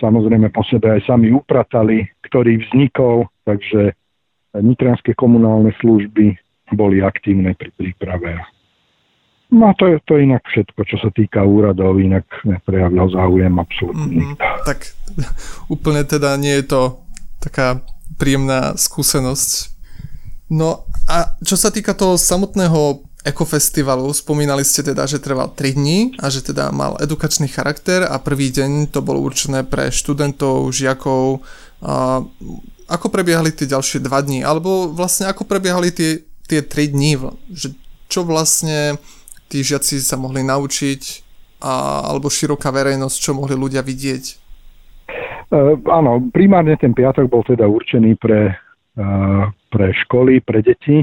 samozrejme 0.00 0.48
po 0.48 0.64
sebe 0.64 0.96
aj 0.96 1.04
sami 1.04 1.28
upratali, 1.28 2.08
ktorý 2.24 2.56
vznikol, 2.66 3.28
takže 3.44 3.92
nitranské 4.58 5.14
komunálne 5.14 5.70
služby 5.78 6.34
boli 6.74 7.02
aktívne 7.04 7.54
pri 7.54 7.70
príprave. 7.76 8.40
No 9.50 9.66
a 9.66 9.74
to 9.74 9.90
je 9.90 9.98
to 10.06 10.14
inak 10.14 10.46
všetko, 10.46 10.80
čo 10.86 10.96
sa 11.02 11.10
týka 11.10 11.42
úradov, 11.42 11.98
inak 11.98 12.22
neprejavil 12.46 13.10
záujem 13.10 13.54
absolútne. 13.58 14.22
Mm, 14.30 14.36
tak 14.62 14.94
úplne 15.74 16.06
teda 16.06 16.38
nie 16.38 16.54
je 16.62 16.70
to 16.70 16.82
taká 17.42 17.82
príjemná 18.14 18.78
skúsenosť. 18.78 19.74
No 20.50 20.86
a 21.10 21.34
čo 21.42 21.58
sa 21.58 21.74
týka 21.74 21.94
toho 21.98 22.14
samotného 22.14 23.09
ekofestivalu, 23.20 24.08
spomínali 24.16 24.64
ste 24.64 24.80
teda, 24.80 25.04
že 25.04 25.20
trval 25.20 25.52
3 25.52 25.76
dní 25.76 25.98
a 26.16 26.32
že 26.32 26.40
teda 26.40 26.72
mal 26.72 26.96
edukačný 26.96 27.52
charakter 27.52 28.08
a 28.08 28.16
prvý 28.16 28.48
deň 28.48 28.88
to 28.88 29.04
bolo 29.04 29.20
určené 29.20 29.60
pre 29.68 29.92
študentov, 29.92 30.72
žiakov. 30.72 31.44
A 31.84 32.24
ako 32.88 33.06
prebiehali 33.12 33.52
tie 33.52 33.68
ďalšie 33.68 34.00
2 34.00 34.08
dní? 34.08 34.40
Alebo 34.40 34.88
vlastne 34.88 35.28
ako 35.28 35.44
prebiehali 35.44 35.92
tie, 35.92 36.24
tie 36.48 36.64
3 36.64 36.96
dní? 36.96 37.20
Že 37.52 37.68
čo 38.08 38.20
vlastne 38.24 38.96
tí 39.52 39.60
žiaci 39.60 40.00
sa 40.00 40.16
mohli 40.16 40.40
naučiť 40.40 41.02
a, 41.60 42.08
alebo 42.08 42.32
široká 42.32 42.72
verejnosť, 42.72 43.16
čo 43.20 43.36
mohli 43.36 43.52
ľudia 43.52 43.84
vidieť? 43.84 44.24
Uh, 45.50 45.74
áno, 45.90 46.30
primárne 46.30 46.78
ten 46.78 46.94
piatok 46.94 47.26
bol 47.26 47.42
teda 47.42 47.66
určený 47.66 48.14
pre, 48.16 48.54
uh, 48.96 49.44
pre 49.68 49.86
školy, 50.06 50.40
pre 50.40 50.62
deti, 50.62 51.02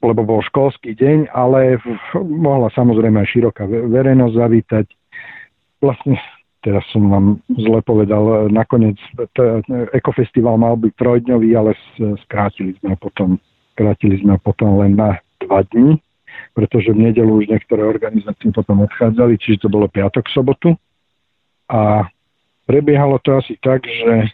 lebo 0.00 0.24
bol 0.24 0.40
školský 0.40 0.96
deň, 0.96 1.28
ale 1.32 1.76
mohla 2.24 2.72
samozrejme 2.72 3.20
aj 3.20 3.28
široká 3.36 3.68
verejnosť 3.68 4.34
zavítať. 4.34 4.86
Vlastne 5.84 6.16
teraz 6.64 6.84
som 6.92 7.08
vám 7.08 7.26
zle 7.56 7.80
povedal, 7.84 8.48
nakoniec 8.52 8.96
ekofestival 9.92 10.56
mal 10.56 10.76
byť 10.80 10.92
trojdňový, 10.96 11.48
ale 11.56 11.76
skrátili 12.24 12.76
sme 12.80 12.96
ho 12.96 12.98
potom, 13.00 13.36
skrátili 13.76 14.20
sme 14.20 14.36
ho 14.36 14.40
potom 14.40 14.80
len 14.80 14.96
na 14.96 15.20
dva 15.44 15.64
dní, 15.68 16.00
pretože 16.52 16.92
v 16.92 17.12
nedelu 17.12 17.40
už 17.40 17.48
niektoré 17.48 17.84
organizácie 17.84 18.52
potom 18.52 18.84
odchádzali, 18.84 19.36
čiže 19.40 19.64
to 19.64 19.68
bolo 19.72 19.88
piatok, 19.88 20.28
sobotu. 20.32 20.76
A 21.68 22.08
prebiehalo 22.64 23.20
to 23.20 23.36
asi 23.36 23.56
tak, 23.60 23.84
že 23.84 24.32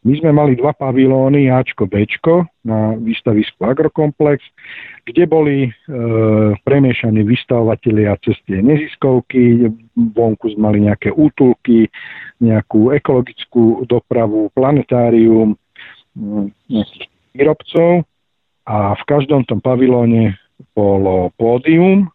my 0.00 0.12
sme 0.16 0.30
mali 0.32 0.56
dva 0.56 0.72
pavilóny, 0.72 1.52
Ačko, 1.52 1.84
Bčko, 1.84 2.48
na 2.64 2.96
výstavisku 2.96 3.60
Agrokomplex, 3.60 4.40
kde 5.04 5.28
boli 5.28 5.68
e, 5.68 5.70
premiešaní 6.64 7.20
vystavovatelia 7.20 8.16
cez 8.24 8.40
tie 8.48 8.64
neziskovky, 8.64 9.68
vonku 9.92 10.56
sme 10.56 10.72
mali 10.72 10.78
nejaké 10.88 11.12
útulky, 11.12 11.92
nejakú 12.40 12.96
ekologickú 12.96 13.84
dopravu, 13.84 14.48
planetárium, 14.56 15.52
nejakých 16.72 17.04
výrobcov. 17.36 18.08
A 18.64 18.96
v 18.96 19.02
každom 19.04 19.44
tom 19.44 19.60
pavilóne 19.60 20.40
bolo 20.72 21.28
pódium, 21.36 22.08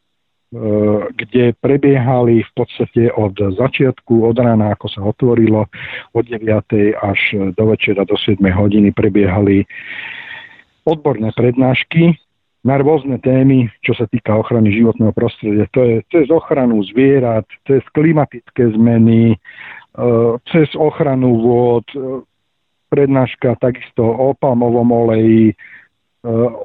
kde 1.15 1.57
prebiehali 1.57 2.45
v 2.45 2.51
podstate 2.55 3.11
od 3.11 3.35
začiatku, 3.35 4.23
od 4.23 4.37
rána, 4.37 4.71
ako 4.77 4.87
sa 4.87 5.01
otvorilo, 5.03 5.67
od 6.13 6.23
9. 6.23 6.95
až 6.95 7.19
do 7.57 7.63
večera, 7.73 8.05
do 8.05 8.15
7. 8.15 8.39
hodiny 8.39 8.93
prebiehali 8.93 9.65
odborné 10.85 11.33
prednášky 11.33 12.15
na 12.65 12.77
rôzne 12.81 13.17
témy, 13.21 13.69
čo 13.81 13.93
sa 13.97 14.05
týka 14.09 14.37
ochrany 14.37 14.73
životného 14.73 15.13
prostredia. 15.13 15.65
To 15.73 15.81
je 15.85 15.95
cez 16.09 16.29
ochranu 16.29 16.81
zvierat, 16.87 17.45
cez 17.65 17.81
klimatické 17.93 18.73
zmeny, 18.73 19.33
e, 19.33 19.37
cez 20.49 20.69
ochranu 20.77 21.41
vôd, 21.41 21.85
e, 21.93 22.25
prednáška 22.89 23.57
takisto 23.59 24.05
o 24.05 24.33
palmovom 24.37 24.93
oleji, 24.93 25.57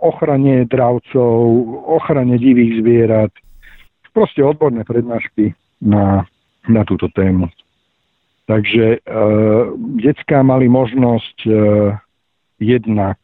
ochrane 0.01 0.65
dravcov, 0.65 1.37
ochrane 1.85 2.41
divých 2.41 2.81
zvierat, 2.81 3.33
proste 4.21 4.45
odborné 4.45 4.85
prednášky 4.85 5.57
na, 5.81 6.29
na 6.69 6.85
túto 6.85 7.09
tému. 7.17 7.49
Takže 8.45 9.01
e, 9.01 9.19
detská 10.05 10.45
mali 10.45 10.69
možnosť 10.69 11.37
e, 11.49 11.53
jednak 12.61 13.17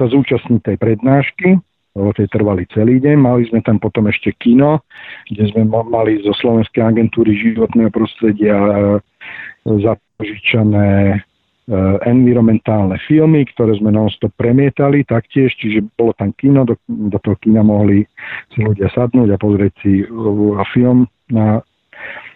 sa 0.00 0.08
zúčastniť 0.08 0.64
tej 0.64 0.76
prednášky, 0.80 1.60
lebo 1.92 2.10
tie 2.16 2.24
trvali 2.32 2.64
celý 2.72 3.04
deň. 3.04 3.16
Mali 3.20 3.44
sme 3.52 3.60
tam 3.60 3.76
potom 3.76 4.08
ešte 4.08 4.32
kino, 4.40 4.80
kde 5.28 5.52
sme 5.52 5.68
mali 5.68 6.24
zo 6.24 6.32
Slovenskej 6.40 6.80
agentúry 6.80 7.36
životného 7.36 7.92
prostredia 7.92 8.56
e, 8.56 8.72
zapožičané 9.68 11.20
environmentálne 12.04 13.00
filmy, 13.08 13.48
ktoré 13.48 13.80
sme 13.80 13.88
non-stop 13.88 14.36
premietali 14.36 15.00
taktiež, 15.00 15.48
čiže 15.56 15.80
bolo 15.96 16.12
tam 16.12 16.36
kino, 16.36 16.68
do, 16.68 16.76
do 16.84 17.16
toho 17.24 17.40
kina 17.40 17.64
mohli 17.64 18.04
si 18.52 18.60
ľudia 18.60 18.92
sadnúť 18.92 19.32
a 19.32 19.40
pozrieť 19.40 19.72
si 19.80 20.04
uh, 20.04 20.60
film 20.76 21.08
na, 21.32 21.64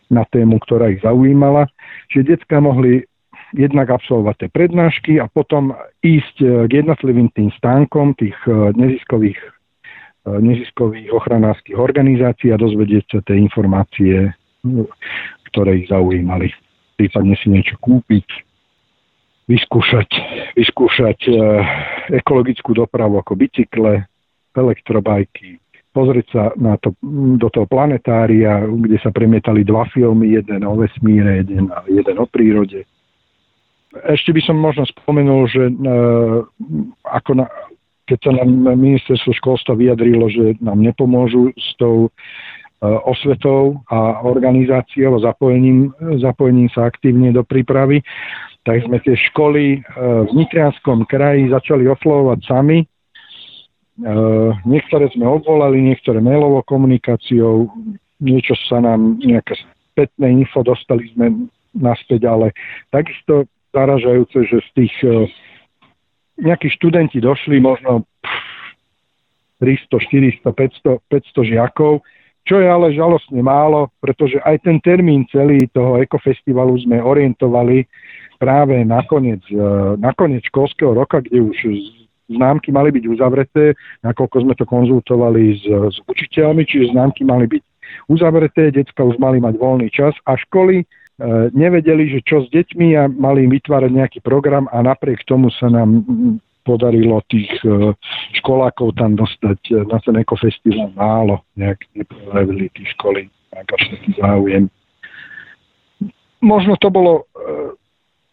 na 0.09 0.25
tému, 0.33 0.57
ktorá 0.65 0.89
ich 0.89 1.05
zaujímala. 1.05 1.69
Čiže 2.09 2.41
detská 2.41 2.65
mohli 2.65 3.05
jednak 3.53 3.93
absolvovať 3.93 4.37
tie 4.45 4.51
prednášky 4.53 5.13
a 5.21 5.29
potom 5.29 5.77
ísť 6.01 6.37
eh, 6.41 6.49
k 6.69 6.85
jednotlivým 6.85 7.29
tým 7.33 7.53
stánkom 7.57 8.17
tých 8.17 8.37
neziskových, 8.77 9.41
neziskových 10.25 11.13
ochranárskych 11.13 11.77
organizácií 11.77 12.53
a 12.53 12.61
dozvedieť 12.61 13.05
sa 13.09 13.21
tie 13.25 13.41
informácie, 13.41 14.29
ktoré 15.53 15.85
ich 15.85 15.89
zaujímali. 15.89 16.53
Prípadne 17.01 17.33
si 17.41 17.49
niečo 17.49 17.81
kúpiť, 17.81 18.48
vyskúšať, 19.49 20.11
vyskúšať 20.55 21.19
e, 21.27 21.33
ekologickú 22.21 22.77
dopravu 22.77 23.19
ako 23.19 23.33
bicykle, 23.35 24.05
elektrobajky, 24.53 25.57
pozrieť 25.97 26.27
sa 26.31 26.43
na 26.61 26.77
to, 26.79 26.93
do 27.41 27.49
toho 27.49 27.65
planetária, 27.65 28.63
kde 28.69 28.99
sa 29.01 29.09
premietali 29.09 29.65
dva 29.65 29.89
filmy, 29.89 30.37
jeden 30.37 30.63
o 30.69 30.77
vesmíre, 30.77 31.43
jeden, 31.43 31.73
jeden 31.89 32.17
o 32.21 32.27
prírode. 32.29 32.85
Ešte 34.05 34.37
by 34.37 34.41
som 34.45 34.61
možno 34.61 34.85
spomenul, 34.85 35.49
že 35.49 35.65
e, 35.65 35.75
ako 37.09 37.31
na, 37.41 37.49
keď 38.05 38.19
sa 38.21 38.33
nám 38.37 38.77
ministerstvo 38.77 39.33
školstva 39.37 39.73
vyjadrilo, 39.77 40.29
že 40.29 40.61
nám 40.61 40.81
nepomôžu 40.81 41.57
s 41.57 41.73
tou 41.81 42.13
osvetou 42.81 43.83
a 43.91 44.23
organizáciou 44.23 45.19
zapojením, 45.19 45.91
zapojením 46.23 46.71
sa 46.71 46.87
aktívne 46.87 47.35
do 47.35 47.43
prípravy, 47.43 48.07
tak 48.63 48.85
sme 48.87 49.03
tie 49.03 49.17
školy 49.33 49.65
e, 49.75 49.79
v 50.29 50.31
Nitrianskom 50.37 51.09
kraji 51.09 51.51
začali 51.51 51.89
oslovovať 51.89 52.39
sami. 52.45 52.85
E, 52.85 52.87
niektoré 54.69 55.11
sme 55.11 55.27
obvolali, 55.27 55.81
niektoré 55.81 56.23
mailovou 56.23 56.63
komunikáciou, 56.69 57.67
niečo 58.21 58.55
sa 58.69 58.85
nám, 58.85 59.19
nejaké 59.25 59.57
spätné 59.91 60.45
info 60.45 60.63
dostali 60.63 61.11
sme 61.17 61.51
naspäť, 61.75 62.29
ale 62.29 62.55
takisto 62.93 63.49
zaražajúce, 63.75 64.39
že 64.47 64.59
z 64.61 64.71
tých 64.77 64.95
e, 65.03 65.09
nejakí 66.45 66.71
študenti 66.79 67.19
došli 67.19 67.59
možno 67.59 68.07
300, 69.59 70.45
400, 70.47 70.55
500, 70.55 71.03
500 71.11 71.51
žiakov, 71.51 72.07
čo 72.49 72.65
je 72.65 72.69
ale 72.69 72.97
žalostne 72.97 73.45
málo, 73.45 73.93
pretože 74.01 74.41
aj 74.41 74.65
ten 74.65 74.81
termín 74.81 75.29
celý 75.29 75.69
toho 75.69 76.01
ekofestivalu 76.01 76.81
sme 76.81 76.97
orientovali 77.05 77.85
práve 78.41 78.81
nakoniec, 78.89 79.45
e, 79.53 79.61
nakoniec 80.01 80.41
školského 80.49 80.97
roka, 80.97 81.21
kde 81.21 81.45
už 81.45 81.57
známky 82.33 82.73
mali 82.73 82.89
byť 82.89 83.05
uzavreté, 83.05 83.77
nakoľko 84.01 84.37
sme 84.49 84.55
to 84.57 84.65
konzultovali 84.65 85.61
s, 85.61 85.65
s 85.69 85.97
učiteľmi, 86.09 86.65
čiže 86.65 86.97
známky 86.97 87.29
mali 87.29 87.45
byť 87.45 87.63
uzavreté, 88.09 88.73
decka 88.73 89.05
už 89.05 89.21
mali 89.21 89.45
mať 89.45 89.55
voľný 89.61 89.93
čas 89.93 90.17
a 90.25 90.37
školy 90.41 90.81
e, 90.81 90.85
nevedeli, 91.53 92.09
že 92.09 92.25
čo 92.25 92.41
s 92.45 92.49
deťmi 92.49 92.97
a 92.97 93.13
mali 93.13 93.45
im 93.45 93.53
vytvárať 93.53 93.93
nejaký 93.93 94.19
program 94.25 94.65
a 94.73 94.81
napriek 94.81 95.21
tomu 95.29 95.53
sa 95.53 95.69
nám 95.69 96.01
podarilo 96.69 97.25
tých 97.33 97.49
e, 97.65 97.97
školákov 98.37 99.01
tam 99.01 99.17
dostať 99.17 99.61
e, 99.73 99.75
na 99.89 99.97
ten 100.05 100.21
ekofestival 100.21 100.93
málo, 100.93 101.41
nejak 101.57 101.81
neprejavili 101.97 102.69
tí 102.77 102.85
školy, 102.93 103.33
nejaký 103.57 104.21
záujem. 104.21 104.69
možno 106.45 106.77
to 106.77 106.93
bolo 106.93 107.25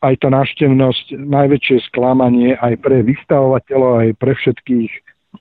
aj 0.04 0.21
tá 0.21 0.30
návštevnosť 0.30 1.17
najväčšie 1.17 1.89
sklamanie 1.89 2.54
aj 2.60 2.78
pre 2.84 3.02
vystavovateľov, 3.02 4.06
aj 4.06 4.12
pre 4.21 4.38
všetkých, 4.38 4.91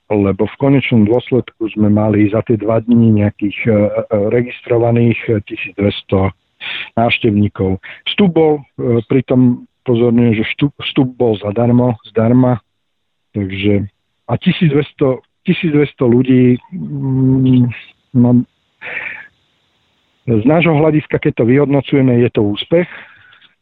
lebo 0.09 0.49
v 0.49 0.55
konečnom 0.57 1.05
dôsledku 1.05 1.69
sme 1.77 1.93
mali 1.93 2.31
za 2.33 2.41
tie 2.47 2.57
dva 2.57 2.81
dní 2.81 3.21
nejakých 3.21 3.69
registrovaných 4.09 5.45
1200 5.45 6.33
návštevníkov. 6.97 7.77
Vstup 8.09 8.33
bol, 8.33 8.65
pritom 9.05 9.69
pozorňujem, 9.85 10.33
že 10.41 10.45
vstup 10.81 11.09
bol 11.15 11.37
zadarmo, 11.37 11.95
zdarma, 12.09 12.59
takže 13.35 13.91
a 14.25 14.33
1200, 14.39 15.21
1200 15.43 15.99
ľudí 16.07 16.57
mm, 16.71 17.67
no, 18.17 18.29
z 20.25 20.43
nášho 20.47 20.73
hľadiska, 20.73 21.21
keď 21.21 21.33
to 21.37 21.45
vyhodnocujeme, 21.45 22.17
je 22.25 22.29
to 22.33 22.41
úspech, 22.41 22.89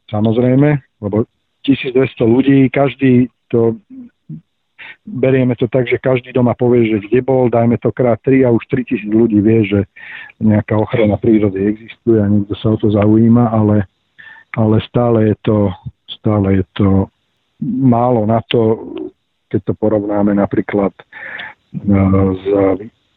samozrejme, 0.08 0.80
lebo 1.04 1.28
1200 1.68 1.98
ľudí, 2.24 2.72
každý 2.72 3.28
to 3.52 3.76
berieme 5.04 5.56
to 5.60 5.68
tak, 5.68 5.88
že 5.88 6.00
každý 6.00 6.32
doma 6.32 6.56
povie, 6.56 6.88
že 6.88 7.04
kde 7.08 7.20
bol, 7.20 7.52
dajme 7.52 7.76
to 7.84 7.92
krát 7.92 8.20
3 8.24 8.48
a 8.48 8.56
už 8.56 8.64
3000 8.72 9.12
ľudí 9.12 9.44
vie, 9.44 9.68
že 9.68 9.80
nejaká 10.40 10.80
ochrana 10.80 11.20
prírody 11.20 11.60
existuje 11.68 12.20
a 12.24 12.28
niekto 12.32 12.56
sa 12.56 12.72
o 12.72 12.78
to 12.80 12.88
zaujíma, 12.92 13.52
ale, 13.52 13.84
ale 14.56 14.80
stále 14.88 15.32
je 15.32 15.36
to 15.44 15.72
stále 16.24 16.56
je 16.56 16.64
to 16.80 17.12
málo 17.64 18.24
na 18.24 18.40
to, 18.48 18.80
keď 19.54 19.62
to 19.70 19.74
porovnáme 19.78 20.34
napríklad 20.34 20.94
e, 20.98 21.04
s 22.42 22.46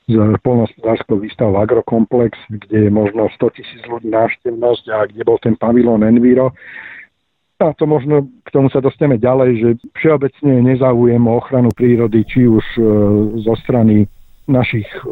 z 0.06 0.14
polnospodárskou 0.46 1.18
výstavou 1.18 1.58
Agrokomplex, 1.58 2.38
kde 2.46 2.86
je 2.86 2.90
možno 2.94 3.26
100 3.26 3.58
tisíc 3.58 3.82
ľudí 3.90 4.06
návštevnosť 4.06 4.84
a 4.94 4.98
kde 5.10 5.22
bol 5.26 5.34
ten 5.42 5.58
pavilón 5.58 6.06
Enviro, 6.06 6.54
a 7.56 7.72
to 7.72 7.88
možno 7.88 8.28
k 8.44 8.48
tomu 8.52 8.68
sa 8.68 8.84
dostaneme 8.84 9.16
ďalej, 9.16 9.50
že 9.56 9.68
všeobecne 9.96 10.60
nezáujem 10.60 11.24
o 11.24 11.40
ochranu 11.40 11.72
prírody, 11.72 12.20
či 12.28 12.44
už 12.44 12.64
e, 12.76 12.80
zo 13.48 13.56
strany 13.64 14.04
našich 14.44 14.84
e, 14.84 15.08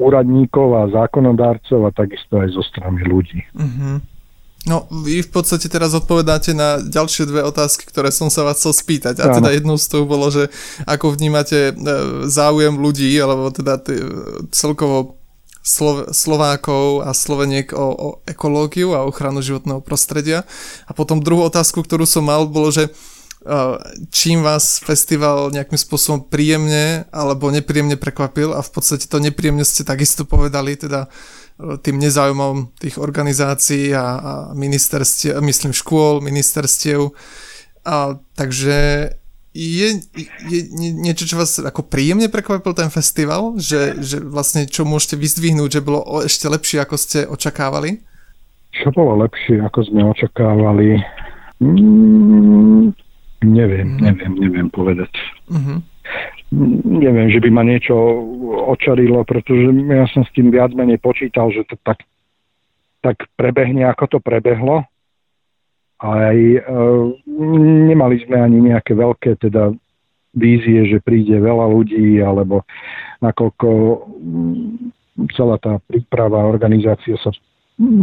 úradníkov 0.00 0.80
a 0.80 0.88
zákonodárcov 0.88 1.84
a 1.84 1.90
takisto 1.92 2.40
aj 2.40 2.56
zo 2.56 2.64
strany 2.64 3.04
ľudí. 3.04 3.44
Mm-hmm. 3.52 3.96
No, 4.64 4.88
vy 4.88 5.20
v 5.20 5.28
podstate 5.28 5.68
teraz 5.68 5.92
odpovedáte 5.92 6.56
na 6.56 6.80
ďalšie 6.80 7.28
dve 7.28 7.44
otázky, 7.44 7.84
ktoré 7.84 8.08
som 8.08 8.32
sa 8.32 8.48
vás 8.48 8.56
chcel 8.56 8.72
spýtať. 8.72 9.20
A 9.20 9.36
teda 9.36 9.52
jednou 9.52 9.76
z 9.76 9.92
toho 9.92 10.08
bolo, 10.08 10.32
že 10.32 10.48
ako 10.88 11.12
vnímate 11.12 11.70
e, 11.70 11.72
záujem 12.32 12.72
ľudí, 12.80 13.12
alebo 13.20 13.52
teda 13.52 13.76
celkovo 14.48 15.20
Slo- 15.64 16.12
Slovákov 16.12 17.04
a 17.04 17.16
Sloveniek 17.16 17.72
o, 17.76 17.88
o 17.92 18.08
ekológiu 18.24 18.96
a 18.96 19.04
ochranu 19.04 19.44
životného 19.44 19.84
prostredia. 19.84 20.48
A 20.88 20.96
potom 20.96 21.20
druhú 21.20 21.44
otázku, 21.44 21.84
ktorú 21.84 22.08
som 22.08 22.24
mal, 22.24 22.44
bolo, 22.48 22.68
že 22.68 22.88
uh, 22.88 23.13
čím 24.08 24.40
vás 24.40 24.80
festival 24.80 25.52
nejakým 25.52 25.76
spôsobom 25.76 26.32
príjemne 26.32 27.04
alebo 27.12 27.52
nepríjemne 27.52 28.00
prekvapil 28.00 28.56
a 28.56 28.64
v 28.64 28.70
podstate 28.72 29.04
to 29.04 29.20
nepríjemne 29.20 29.64
ste 29.68 29.84
takisto 29.84 30.24
povedali, 30.24 30.80
teda 30.80 31.06
uh, 31.06 31.44
tým 31.56 32.02
nezáujmom 32.02 32.74
tých 32.80 32.98
organizácií 32.98 33.94
a, 33.94 34.02
a 34.02 34.32
ministerstiev, 34.58 35.38
myslím 35.38 35.70
škôl, 35.70 36.18
ministerstiev. 36.18 37.14
A, 37.86 38.18
takže 38.34 39.10
je, 39.54 39.88
je 40.50 40.60
niečo, 40.74 41.30
čo 41.30 41.38
vás 41.38 41.62
ako 41.62 41.86
príjemne 41.86 42.26
prekvapil 42.26 42.74
ten 42.74 42.90
festival? 42.90 43.54
Že, 43.54 44.02
že 44.02 44.16
vlastne 44.18 44.66
čo 44.66 44.82
môžete 44.82 45.14
vyzdvihnúť, 45.14 45.78
že 45.78 45.84
bolo 45.84 46.02
ešte 46.26 46.50
lepšie, 46.50 46.82
ako 46.82 46.96
ste 46.98 47.18
očakávali? 47.30 48.02
Čo 48.74 48.90
bolo 48.90 49.22
lepšie, 49.22 49.62
ako 49.62 49.78
sme 49.86 50.02
očakávali? 50.10 50.98
Mm, 51.62 52.90
neviem, 53.44 53.88
mm. 53.96 54.00
neviem, 54.00 54.32
neviem 54.40 54.68
povedať. 54.72 55.12
Mm-hmm. 55.52 55.78
Neviem, 57.02 57.28
že 57.32 57.42
by 57.42 57.50
ma 57.50 57.62
niečo 57.66 57.94
očarilo, 58.70 59.26
pretože 59.26 59.74
ja 59.90 60.06
som 60.12 60.22
s 60.22 60.30
tým 60.36 60.54
viac 60.54 60.70
menej 60.70 61.02
počítal, 61.02 61.50
že 61.50 61.66
to 61.66 61.74
tak, 61.82 62.04
tak 63.02 63.26
prebehne, 63.34 63.88
ako 63.90 64.16
to 64.16 64.18
prebehlo 64.22 64.86
aj 66.04 66.36
e, 66.36 66.60
nemali 67.88 68.20
sme 68.26 68.36
ani 68.36 68.58
nejaké 68.72 68.92
veľké 68.92 69.40
teda 69.40 69.72
vízie, 70.34 70.84
že 70.90 70.98
príde 71.00 71.38
veľa 71.38 71.70
ľudí, 71.70 72.18
alebo 72.20 72.66
nakoľko 73.22 73.68
mm, 74.02 74.68
celá 75.38 75.56
tá 75.62 75.78
príprava 75.86 76.44
organizácia 76.44 77.14
sa 77.22 77.30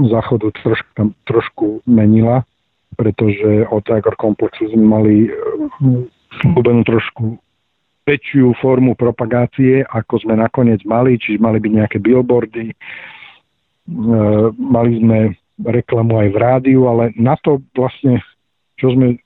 záchodu 0.08 0.50
trošku, 0.64 0.92
trošku 1.28 1.66
menila, 1.84 2.48
pretože 2.96 3.68
od 3.72 3.86
komplexu 4.20 4.68
sme 4.72 4.86
mali 4.86 5.16
slúbenú 6.42 6.84
trošku 6.84 7.40
väčšiu 8.08 8.58
formu 8.60 8.98
propagácie, 8.98 9.86
ako 9.86 10.26
sme 10.26 10.36
nakoniec 10.36 10.82
mali, 10.84 11.22
čiže 11.22 11.40
mali 11.40 11.62
byť 11.62 11.72
nejaké 11.72 11.98
billboardy, 12.02 12.74
e, 12.74 12.76
mali 14.58 14.92
sme 15.00 15.20
reklamu 15.62 16.26
aj 16.26 16.30
v 16.34 16.38
rádiu, 16.42 16.82
ale 16.90 17.14
na 17.14 17.38
to 17.38 17.62
vlastne, 17.78 18.18
čo 18.82 18.92
sme 18.98 19.22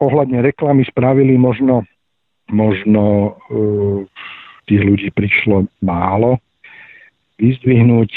ohľadne 0.00 0.40
reklamy 0.40 0.88
spravili, 0.88 1.36
možno, 1.36 1.84
možno 2.48 3.36
uh, 3.52 4.00
tých 4.64 4.82
ľudí 4.84 5.08
prišlo 5.12 5.68
málo. 5.84 6.40
Vyzdvihnúť, 7.36 8.10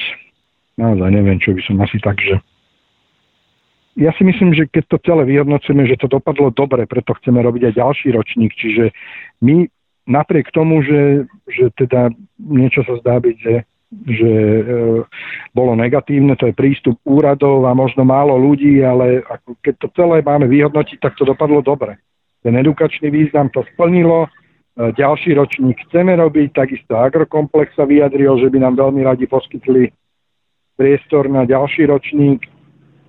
naozaj 0.80 1.10
neviem, 1.12 1.38
čo 1.38 1.54
by 1.54 1.62
som 1.68 1.78
asi 1.84 1.98
tak, 2.02 2.18
že 2.24 2.40
ja 4.00 4.12
si 4.16 4.24
myslím, 4.24 4.56
že 4.56 4.72
keď 4.72 4.84
to 4.88 4.98
celé 5.04 5.24
vyhodnocujeme, 5.28 5.84
že 5.84 6.00
to 6.00 6.08
dopadlo 6.08 6.52
dobre, 6.52 6.88
preto 6.88 7.12
chceme 7.20 7.44
robiť 7.44 7.72
aj 7.72 7.78
ďalší 7.78 8.08
ročník, 8.16 8.56
čiže 8.56 8.96
my 9.44 9.68
napriek 10.08 10.48
tomu, 10.56 10.80
že, 10.82 11.28
že 11.52 11.70
teda 11.76 12.10
niečo 12.40 12.88
sa 12.88 12.96
zdá 13.04 13.20
byť, 13.20 13.38
že 13.38 13.56
že 13.92 14.32
e, 14.32 14.64
bolo 15.52 15.76
negatívne, 15.76 16.40
to 16.40 16.48
je 16.48 16.56
prístup 16.56 16.96
úradov 17.04 17.68
a 17.68 17.76
možno 17.76 18.08
málo 18.08 18.40
ľudí, 18.40 18.80
ale 18.80 19.20
ako 19.20 19.60
keď 19.60 19.74
to 19.84 19.88
celé 20.00 20.24
máme 20.24 20.48
vyhodnotiť, 20.48 20.98
tak 21.04 21.20
to 21.20 21.28
dopadlo 21.28 21.60
dobre. 21.60 22.00
Ten 22.40 22.56
edukačný 22.56 23.12
význam 23.12 23.52
to 23.52 23.68
splnilo, 23.76 24.26
e, 24.26 24.30
ďalší 24.96 25.36
ročník 25.36 25.76
chceme 25.92 26.16
robiť, 26.16 26.56
takisto 26.56 26.96
Agrokomplex 26.96 27.76
sa 27.76 27.84
vyjadril, 27.84 28.40
že 28.40 28.48
by 28.48 28.64
nám 28.64 28.80
veľmi 28.80 29.04
radi 29.04 29.28
poskytli 29.28 29.92
priestor 30.80 31.28
na 31.28 31.44
ďalší 31.44 31.92
ročník, 31.92 32.48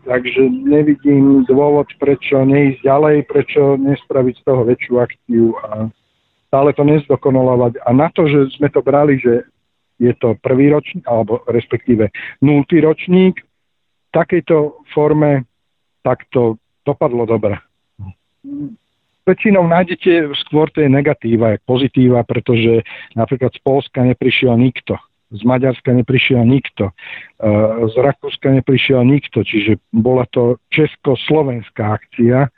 takže 0.04 0.42
nevidím 0.50 1.46
dôvod, 1.46 1.88
prečo 1.98 2.42
neísť 2.42 2.82
ďalej, 2.82 3.16
prečo 3.26 3.78
nespraviť 3.78 4.34
z 4.38 4.42
toho 4.44 4.62
väčšiu 4.66 4.94
akciu 4.98 5.46
a 5.62 5.68
stále 6.50 6.70
to 6.76 6.82
nezdokonalovať. 6.84 7.80
A 7.86 7.88
na 7.96 8.12
to, 8.12 8.28
že 8.28 8.52
sme 8.58 8.68
to 8.68 8.84
brali, 8.84 9.16
že 9.16 9.46
je 10.02 10.12
to 10.18 10.34
prvý 10.42 10.74
ročník, 10.74 11.06
alebo 11.06 11.40
respektíve 11.46 12.10
nultý 12.42 12.82
ročník. 12.82 13.38
V 13.40 14.10
takejto 14.12 14.84
forme 14.92 15.46
tak 16.02 16.26
to 16.34 16.58
dopadlo 16.82 17.24
dobre. 17.24 17.56
Väčšinou 19.22 19.62
nájdete 19.70 20.34
skôr 20.42 20.66
tie 20.74 20.90
negatíva, 20.90 21.54
jak 21.54 21.62
pozitíva, 21.62 22.26
pretože 22.26 22.82
napríklad 23.14 23.54
z 23.54 23.60
Polska 23.62 24.02
neprišiel 24.02 24.58
nikto, 24.58 24.98
z 25.32 25.42
Maďarska 25.42 25.96
neprišiel 25.96 26.44
nikto, 26.44 26.92
e, 26.92 26.94
z 27.88 27.94
Rakúska 27.96 28.52
neprišiel 28.52 29.02
nikto, 29.02 29.42
čiže 29.42 29.80
bola 29.90 30.28
to 30.28 30.60
československá 30.70 31.96
akcia, 31.96 32.52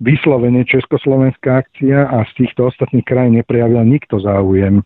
vyslovene 0.00 0.64
československá 0.64 1.64
akcia 1.64 2.08
a 2.08 2.24
z 2.32 2.44
týchto 2.44 2.68
ostatných 2.68 3.04
krajín 3.04 3.40
neprejavil 3.40 3.84
nikto 3.84 4.20
záujem 4.20 4.84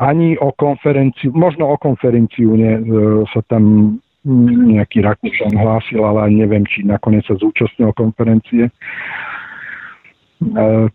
ani 0.00 0.38
o 0.40 0.52
konferenciu, 0.56 1.28
možno 1.36 1.68
o 1.68 1.76
konferenciu 1.76 2.56
ne, 2.56 2.72
e, 2.78 2.82
sa 3.28 3.44
tam 3.52 3.96
nejaký 4.68 5.04
Rakúšan 5.04 5.56
hlásil, 5.56 6.00
ale 6.00 6.32
neviem, 6.32 6.64
či 6.64 6.84
nakoniec 6.84 7.24
sa 7.28 7.36
zúčastnil 7.36 7.92
konferencie. 7.92 8.68
E, 8.68 8.72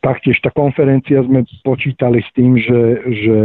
taktiež 0.02 0.42
tá 0.42 0.50
konferencia 0.50 1.22
sme 1.22 1.46
počítali 1.62 2.22
s 2.26 2.30
tým, 2.34 2.58
že, 2.58 2.82
že, 3.14 3.38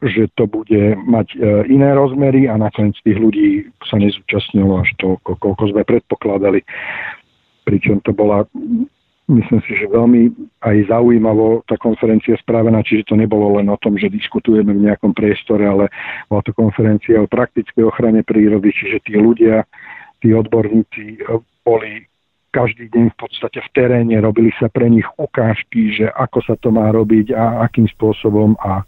že 0.00 0.32
to 0.34 0.48
bude 0.48 0.96
mať 1.04 1.36
e, 1.36 1.68
iné 1.68 1.92
rozmery 1.92 2.48
a 2.48 2.56
nakoniec 2.56 2.96
tých 3.04 3.20
ľudí 3.20 3.68
sa 3.84 4.00
nezúčastnilo 4.00 4.80
až 4.80 4.90
toľko, 4.96 5.36
koľko 5.36 5.64
sme 5.76 5.82
predpokladali. 5.84 6.64
Pričom 7.68 8.00
to 8.00 8.16
bola 8.16 8.48
myslím 9.30 9.62
si, 9.62 9.72
že 9.78 9.86
veľmi 9.86 10.34
aj 10.66 10.90
zaujímavo 10.90 11.62
tá 11.70 11.78
konferencia 11.78 12.34
spravená, 12.42 12.82
čiže 12.82 13.06
to 13.06 13.14
nebolo 13.14 13.62
len 13.62 13.70
o 13.70 13.78
tom, 13.78 13.94
že 13.94 14.10
diskutujeme 14.10 14.74
v 14.74 14.90
nejakom 14.90 15.14
priestore, 15.14 15.62
ale 15.62 15.86
bola 16.26 16.42
to 16.42 16.50
konferencia 16.50 17.22
o 17.22 17.30
praktickej 17.30 17.86
ochrane 17.86 18.26
prírody, 18.26 18.74
čiže 18.74 19.06
tí 19.06 19.14
ľudia, 19.14 19.62
tí 20.18 20.34
odborníci 20.34 21.22
eh, 21.22 21.38
boli 21.62 22.10
každý 22.50 22.90
deň 22.90 23.14
v 23.14 23.16
podstate 23.16 23.62
v 23.62 23.70
teréne, 23.70 24.18
robili 24.18 24.50
sa 24.58 24.66
pre 24.66 24.90
nich 24.90 25.06
ukážky, 25.14 25.94
že 25.94 26.10
ako 26.10 26.42
sa 26.42 26.58
to 26.58 26.74
má 26.74 26.90
robiť 26.90 27.30
a 27.30 27.62
akým 27.62 27.86
spôsobom 27.94 28.58
a 28.58 28.82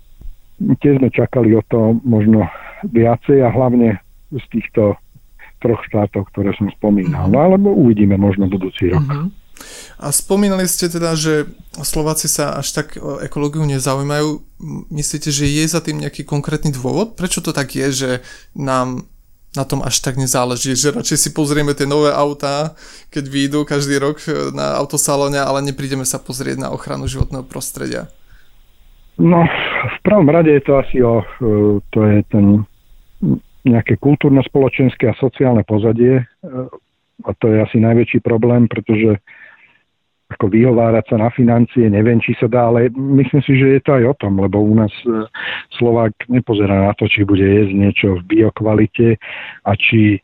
tiež 0.81 1.03
sme 1.03 1.09
čakali 1.11 1.55
o 1.57 1.63
to 1.67 1.99
možno 2.07 2.47
viacej 2.91 3.43
a 3.43 3.49
hlavne 3.51 3.99
z 4.33 4.45
týchto 4.51 4.97
troch 5.63 5.83
štátov, 5.87 6.27
ktoré 6.35 6.51
som 6.59 6.67
spomínal. 6.75 7.31
No 7.31 7.39
alebo 7.39 7.71
uvidíme 7.71 8.19
možno 8.19 8.51
budúci 8.51 8.91
rok. 8.91 9.07
Uh-huh. 9.07 9.31
A 10.03 10.11
spomínali 10.11 10.67
ste 10.67 10.91
teda, 10.91 11.15
že 11.15 11.47
Slováci 11.79 12.27
sa 12.27 12.59
až 12.59 12.75
tak 12.75 12.99
o 12.99 13.23
ekológiu 13.23 13.63
nezaujímajú. 13.63 14.43
Myslíte, 14.91 15.31
že 15.31 15.47
je 15.47 15.63
za 15.71 15.79
tým 15.79 16.03
nejaký 16.03 16.27
konkrétny 16.27 16.75
dôvod? 16.75 17.15
Prečo 17.15 17.39
to 17.39 17.55
tak 17.55 17.79
je, 17.79 17.87
že 17.95 18.11
nám 18.59 19.07
na 19.53 19.69
tom 19.69 19.85
až 19.85 20.01
tak 20.01 20.17
nezáleží, 20.17 20.73
že 20.73 20.97
radšej 20.97 21.29
si 21.29 21.31
pozrieme 21.37 21.77
tie 21.77 21.85
nové 21.85 22.09
autá, 22.09 22.73
keď 23.13 23.25
výjdu 23.29 23.59
každý 23.69 24.01
rok 24.01 24.19
na 24.57 24.81
autosalóne, 24.81 25.39
ale 25.39 25.61
neprídeme 25.61 26.09
sa 26.09 26.17
pozrieť 26.17 26.57
na 26.57 26.69
ochranu 26.73 27.05
životného 27.05 27.45
prostredia. 27.45 28.09
No, 29.21 29.45
v 29.89 29.99
prvom 30.03 30.29
rade 30.29 30.51
je 30.51 30.63
to 30.63 30.79
asi 30.79 31.03
o, 31.03 31.23
e, 31.23 31.27
to 31.91 32.01
je 32.07 32.19
ten 32.31 32.47
nejaké 33.63 33.95
kultúrno-spoločenské 33.99 35.11
a 35.11 35.19
sociálne 35.19 35.63
pozadie 35.67 36.23
e, 36.23 36.25
a 37.23 37.31
to 37.39 37.51
je 37.51 37.59
asi 37.63 37.79
najväčší 37.79 38.19
problém, 38.23 38.67
pretože 38.67 39.19
ako 40.33 40.49
vyhovárať 40.49 41.13
sa 41.13 41.17
na 41.21 41.29
financie, 41.29 41.93
neviem, 41.93 42.17
či 42.17 42.33
sa 42.41 42.49
dá, 42.49 42.73
ale 42.73 42.89
myslím 42.97 43.45
si, 43.45 43.53
že 43.53 43.79
je 43.79 43.81
to 43.85 43.91
aj 44.01 44.05
o 44.11 44.15
tom, 44.17 44.41
lebo 44.41 44.65
u 44.65 44.75
nás 44.75 44.91
e, 45.05 45.27
Slovák 45.77 46.15
nepozerá 46.31 46.89
na 46.89 46.93
to, 46.97 47.07
či 47.07 47.27
bude 47.27 47.45
jesť 47.45 47.73
niečo 47.75 48.09
v 48.23 48.27
biokvalite 48.29 49.19
a 49.67 49.73
či 49.77 50.23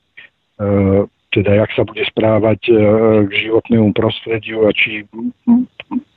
teda 1.30 1.54
jak 1.54 1.70
sa 1.70 1.86
bude 1.86 2.02
správať 2.02 2.66
k 3.22 3.30
životnému 3.30 3.94
prostrediu 3.94 4.66
a 4.66 4.74
či 4.74 5.06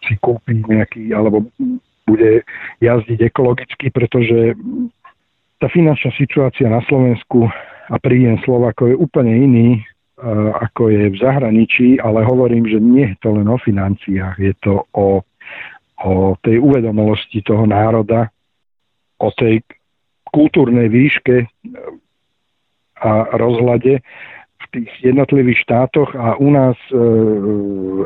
si 0.02 0.14
kúpi 0.18 0.66
nejaký, 0.66 1.14
alebo 1.14 1.46
bude 2.08 2.44
jazdiť 2.82 3.20
ekologicky, 3.30 3.94
pretože 3.94 4.58
tá 5.62 5.70
finančná 5.70 6.12
situácia 6.18 6.66
na 6.66 6.82
Slovensku 6.90 7.46
a 7.92 7.96
príjem 8.02 8.42
Slovako 8.42 8.90
je 8.90 8.96
úplne 8.98 9.34
iný, 9.36 9.70
ako 10.58 10.94
je 10.94 11.04
v 11.14 11.18
zahraničí, 11.18 11.88
ale 11.98 12.26
hovorím, 12.26 12.70
že 12.70 12.78
nie 12.78 13.10
je 13.14 13.18
to 13.22 13.30
len 13.34 13.50
o 13.50 13.58
financiách, 13.58 14.38
je 14.38 14.54
to 14.62 14.86
o, 14.94 15.26
o 16.02 16.14
tej 16.46 16.62
uvedomelosti 16.62 17.42
toho 17.42 17.66
národa, 17.66 18.30
o 19.18 19.30
tej 19.34 19.66
kultúrnej 20.30 20.90
výške 20.90 21.46
a 23.02 23.12
rozhľade, 23.34 24.02
tých 24.72 24.92
jednotlivých 25.04 25.68
štátoch 25.68 26.16
a 26.16 26.40
u 26.40 26.48
nás 26.52 26.80
e, 26.90 26.96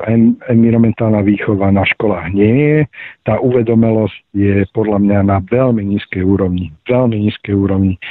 en, 0.10 0.34
environmentálna 0.50 1.22
výchova 1.22 1.70
na 1.70 1.86
školách 1.86 2.34
nie 2.34 2.54
je. 2.58 2.80
Tá 3.22 3.38
uvedomelosť 3.38 4.18
je 4.34 4.66
podľa 4.74 4.98
mňa 5.02 5.20
na 5.30 5.38
veľmi 5.46 5.86
nízkej 5.86 6.26
úrovni. 6.26 6.74
Veľmi 6.90 7.30
nízkej 7.30 7.54
úrovni. 7.54 8.02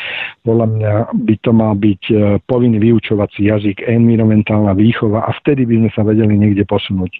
Podľa 0.46 0.66
mňa 0.70 0.92
by 1.12 1.34
to 1.42 1.50
mal 1.50 1.74
byť 1.74 2.02
e, 2.10 2.14
povinný 2.46 2.78
vyučovací 2.78 3.50
jazyk, 3.50 3.82
environmentálna 3.90 4.72
výchova 4.78 5.26
a 5.26 5.30
vtedy 5.42 5.66
by 5.66 5.74
sme 5.84 5.90
sa 5.90 6.02
vedeli 6.06 6.38
niekde 6.38 6.62
posunúť. 6.62 7.10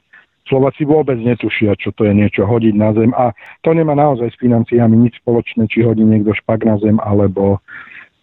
Slováci 0.45 0.85
vôbec 0.85 1.17
netušia, 1.17 1.73
čo 1.81 1.89
to 1.97 2.05
je 2.05 2.13
niečo 2.13 2.45
hodiť 2.45 2.75
na 2.77 2.93
zem 2.93 3.11
a 3.17 3.33
to 3.65 3.73
nemá 3.73 3.97
naozaj 3.97 4.29
s 4.29 4.37
financiami 4.37 4.93
nič 5.09 5.17
spoločné, 5.25 5.65
či 5.73 5.81
hodí 5.81 6.05
niekto 6.05 6.37
špak 6.37 6.69
na 6.69 6.77
zem 6.85 7.01
alebo 7.01 7.65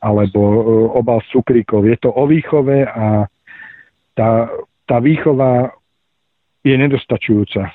alebo 0.01 0.39
e, 0.41 0.55
obal 0.97 1.21
cukríkov. 1.29 1.85
Je 1.85 1.97
to 2.01 2.09
o 2.09 2.25
výchove 2.25 2.83
a 2.89 3.29
tá, 4.17 4.49
tá 4.89 4.97
výchova 4.99 5.71
je 6.65 6.75
nedostačujúca. 6.77 7.69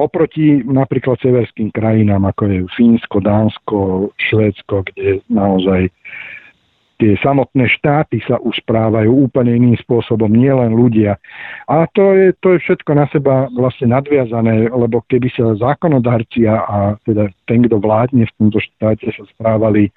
Oproti 0.00 0.64
napríklad 0.64 1.20
severským 1.20 1.70
krajinám, 1.70 2.26
ako 2.26 2.42
je 2.48 2.58
Fínsko, 2.74 3.22
Dánsko, 3.22 3.78
Švédsko, 4.18 4.88
kde 4.88 5.20
naozaj 5.30 5.92
tie 7.02 7.18
samotné 7.18 7.66
štáty 7.66 8.22
sa 8.22 8.38
už 8.38 8.62
správajú 8.62 9.26
úplne 9.26 9.58
iným 9.58 9.74
spôsobom, 9.82 10.30
nielen 10.30 10.78
ľudia. 10.78 11.18
A 11.66 11.90
to 11.90 12.14
je, 12.14 12.30
to 12.38 12.54
je 12.54 12.62
všetko 12.62 12.90
na 12.94 13.10
seba 13.10 13.50
vlastne 13.50 13.90
nadviazané, 13.90 14.70
lebo 14.70 15.02
keby 15.10 15.26
sa 15.34 15.58
zákonodárci 15.58 16.46
a 16.46 16.94
teda 17.02 17.26
ten, 17.50 17.66
kto 17.66 17.82
vládne 17.82 18.22
v 18.22 18.34
tomto 18.38 18.62
štáte 18.62 19.10
sa 19.10 19.24
správali 19.34 19.90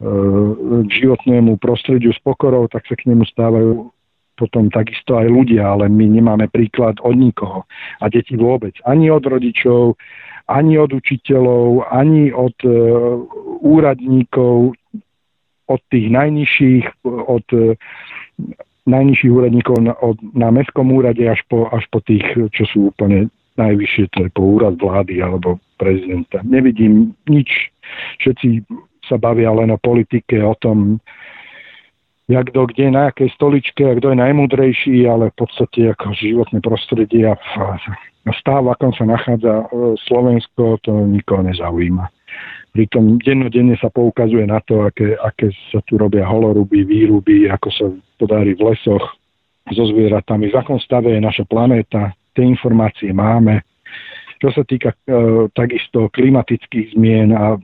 k 0.00 0.90
životnému 0.90 1.60
prostrediu 1.60 2.08
s 2.16 2.20
pokorou, 2.24 2.64
tak 2.72 2.88
sa 2.88 2.96
k 2.96 3.12
nemu 3.12 3.28
stávajú 3.28 3.92
potom 4.40 4.72
takisto 4.72 5.20
aj 5.20 5.28
ľudia, 5.28 5.76
ale 5.76 5.92
my 5.92 6.08
nemáme 6.08 6.48
príklad 6.48 6.96
od 7.04 7.12
nikoho. 7.12 7.68
A 8.00 8.08
deti 8.08 8.40
vôbec. 8.40 8.72
Ani 8.88 9.12
od 9.12 9.20
rodičov, 9.28 10.00
ani 10.48 10.80
od 10.80 10.96
učiteľov, 10.96 11.92
ani 11.92 12.32
od 12.32 12.56
e, 12.64 12.72
úradníkov, 13.60 14.72
od 15.68 15.80
tých 15.92 16.08
najnižších, 16.08 17.04
od 17.04 17.46
e, 17.52 17.76
najnižších 18.88 19.32
úradníkov 19.36 19.76
na, 19.84 19.92
od, 20.00 20.16
na 20.32 20.48
mestskom 20.48 20.88
úrade 20.88 21.20
až 21.20 21.44
po, 21.52 21.68
až 21.68 21.84
po 21.92 22.00
tých, 22.00 22.24
čo 22.56 22.64
sú 22.72 22.78
úplne 22.96 23.28
najvyššie, 23.60 24.04
to 24.16 24.18
je 24.24 24.30
po 24.32 24.56
úrad 24.56 24.80
vlády 24.80 25.20
alebo 25.20 25.60
prezidenta. 25.76 26.40
Nevidím 26.48 27.12
nič. 27.28 27.68
Všetci 28.24 28.64
sa 29.10 29.18
bavia 29.18 29.50
len 29.50 29.74
o 29.74 29.78
politike, 29.82 30.38
o 30.38 30.54
tom, 30.54 31.02
jak 32.30 32.46
kto 32.54 32.70
kde, 32.70 32.86
na 32.94 33.10
akej 33.10 33.34
stoličke 33.34 33.82
a 33.82 33.98
kto 33.98 34.14
je 34.14 34.22
najmúdrejší, 34.22 34.96
ale 35.10 35.34
v 35.34 35.36
podstate 35.42 35.90
ako 35.90 36.14
životné 36.14 36.62
prostredie 36.62 37.26
a 37.26 37.34
stav, 38.38 38.62
akom 38.70 38.94
sa 38.94 39.02
nachádza 39.02 39.66
e, 39.66 39.98
Slovensko, 40.06 40.78
to 40.86 40.94
nikoho 41.10 41.42
nezaujíma. 41.42 42.06
Pritom 42.70 43.18
dennodenne 43.18 43.74
sa 43.82 43.90
poukazuje 43.90 44.46
na 44.46 44.62
to, 44.62 44.86
aké, 44.86 45.18
aké 45.18 45.50
sa 45.74 45.82
tu 45.90 45.98
robia 45.98 46.22
holoruby, 46.22 46.86
výruby, 46.86 47.50
ako 47.50 47.68
sa 47.74 47.90
podarí 48.22 48.54
v 48.54 48.70
lesoch 48.70 49.02
so 49.74 49.84
zvieratami, 49.90 50.54
v 50.54 50.58
akom 50.58 50.78
stave 50.78 51.10
je 51.10 51.20
naša 51.22 51.42
planéta, 51.50 52.14
tie 52.38 52.46
informácie 52.46 53.10
máme. 53.10 53.66
Čo 54.38 54.54
sa 54.54 54.62
týka 54.62 54.94
e, 54.94 54.96
takisto 55.50 56.06
klimatických 56.14 56.94
zmien 56.94 57.34
a 57.34 57.58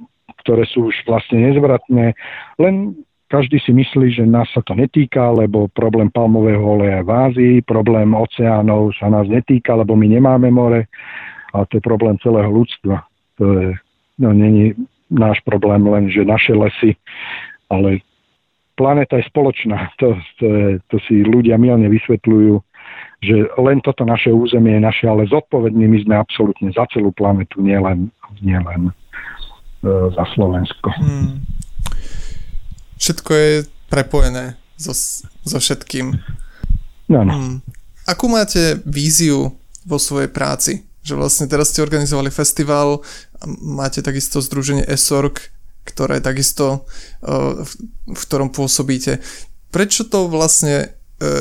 ktoré 0.47 0.63
sú 0.71 0.95
už 0.95 1.03
vlastne 1.11 1.43
nezvratné. 1.43 2.15
Len 2.63 2.95
každý 3.27 3.59
si 3.59 3.75
myslí, 3.75 4.15
že 4.15 4.23
nás 4.23 4.47
sa 4.55 4.63
to 4.63 4.79
netýka, 4.79 5.35
lebo 5.35 5.67
problém 5.75 6.07
palmového 6.07 6.63
oleja 6.63 7.03
v 7.03 7.11
Ázii, 7.11 7.55
problém 7.67 8.15
oceánov 8.15 8.95
sa 8.95 9.11
nás 9.11 9.27
netýka, 9.27 9.75
lebo 9.75 9.99
my 9.99 10.07
nemáme 10.07 10.47
more, 10.55 10.87
ale 11.51 11.65
to 11.67 11.83
je 11.83 11.83
problém 11.83 12.15
celého 12.23 12.47
ľudstva. 12.47 13.03
To 13.43 13.45
je, 13.59 13.69
no, 14.23 14.31
není 14.31 14.79
náš 15.11 15.43
problém 15.43 15.83
len, 15.91 16.07
že 16.07 16.23
naše 16.23 16.55
lesy, 16.55 16.95
ale 17.67 17.99
planéta 18.79 19.19
je 19.19 19.27
spoločná. 19.27 19.91
To, 19.99 20.15
to, 20.39 20.47
je, 20.47 20.69
to 20.87 20.97
si 21.11 21.27
ľudia 21.27 21.59
milne 21.59 21.91
vysvetľujú, 21.91 22.63
že 23.27 23.51
len 23.59 23.83
toto 23.83 24.07
naše 24.07 24.31
územie 24.31 24.79
je 24.79 24.87
naše, 24.87 25.05
ale 25.11 25.27
zodpovední 25.27 25.91
my 25.91 25.99
sme 26.07 26.15
absolútne 26.15 26.71
za 26.71 26.87
celú 26.95 27.11
planetu, 27.11 27.59
nielen, 27.59 28.15
nielen 28.39 28.95
za 30.15 30.25
Slovensko. 30.35 30.89
Hmm. 30.99 31.47
Všetko 32.97 33.31
je 33.35 33.53
prepojené 33.93 34.57
so, 34.77 34.93
so 35.45 35.59
všetkým. 35.59 36.17
No, 37.09 37.21
no. 37.23 37.35
Hmm. 37.35 37.57
Akú 38.07 38.31
máte 38.31 38.79
víziu 38.87 39.55
vo 39.87 39.99
svojej 39.99 40.31
práci? 40.31 40.87
Že 41.07 41.15
vlastne 41.23 41.47
teraz 41.47 41.71
ste 41.71 41.87
organizovali 41.87 42.35
festival, 42.35 43.03
máte 43.63 44.03
takisto 44.03 44.43
združenie 44.43 44.83
ESORG, 44.91 45.39
ktoré 45.87 46.19
takisto, 46.19 46.83
e, 47.23 47.63
v 48.11 48.23
ktorom 48.27 48.51
pôsobíte. 48.51 49.23
Prečo 49.71 50.11
to 50.11 50.27
vlastne 50.27 50.75
e, 50.83 50.87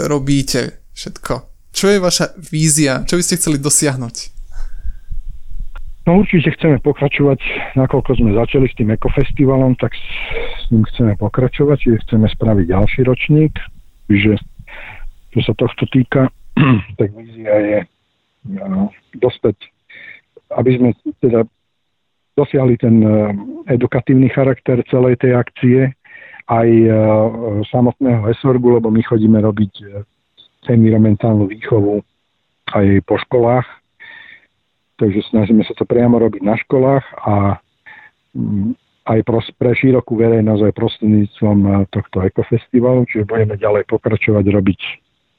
robíte 0.05 0.85
všetko? 0.93 1.33
Čo 1.73 1.85
je 1.89 1.97
vaša 1.97 2.37
vízia? 2.37 3.01
Čo 3.09 3.17
by 3.17 3.23
ste 3.25 3.37
chceli 3.41 3.57
dosiahnuť? 3.57 4.34
No 6.05 6.21
určite 6.21 6.53
chceme 6.53 6.77
pokračovať, 6.85 7.41
nakoľko 7.73 8.21
sme 8.21 8.37
začali 8.37 8.69
s 8.69 8.77
tým 8.77 8.93
ekofestivalom, 8.93 9.73
tak 9.81 9.97
s 9.97 10.65
ním 10.69 10.85
chceme 10.93 11.17
pokračovať, 11.17 11.77
čiže 11.81 12.03
chceme 12.05 12.29
spraviť 12.29 12.65
ďalší 12.69 13.01
ročník, 13.09 13.57
že 14.13 14.37
čo 15.33 15.39
sa 15.41 15.53
tohto 15.57 15.89
týka, 15.89 16.29
tak 17.01 17.09
vízia 17.17 17.57
je 17.57 17.79
no, 18.69 18.93
dostať, 19.17 19.57
aby 20.53 20.69
sme 20.77 20.89
teda 21.17 21.41
dosiahli 22.37 22.77
ten 22.77 23.01
e, 23.01 23.09
edukatívny 23.73 24.29
charakter 24.29 24.85
celej 24.91 25.17
tej 25.17 25.33
akcie, 25.33 25.79
aj 26.45 26.69
e, 26.69 26.89
samotného 27.73 28.29
esorgu, 28.29 28.77
lebo 28.77 28.93
my 28.93 29.01
chodíme 29.01 29.41
robiť 29.41 29.73
e, 29.81 29.85
environmentálnu 30.69 31.49
výchovu 31.49 32.05
aj 32.77 32.85
po 33.09 33.17
školách, 33.25 33.65
takže 34.99 35.21
snažíme 35.31 35.63
sa 35.67 35.73
to 35.75 35.83
priamo 35.87 36.19
robiť 36.19 36.41
na 36.43 36.55
školách 36.59 37.05
a 37.25 37.59
mm, 38.35 38.73
aj 39.05 39.19
pre 39.55 39.71
širokú 39.77 40.17
verejnosť 40.17 40.61
aj 40.65 40.73
prostredníctvom 40.73 41.57
eh, 41.61 41.73
tohto 41.93 42.17
ekofestivalu, 42.25 43.05
čiže 43.05 43.29
budeme 43.29 43.55
ďalej 43.55 43.85
pokračovať 43.85 44.45
robiť 44.49 44.81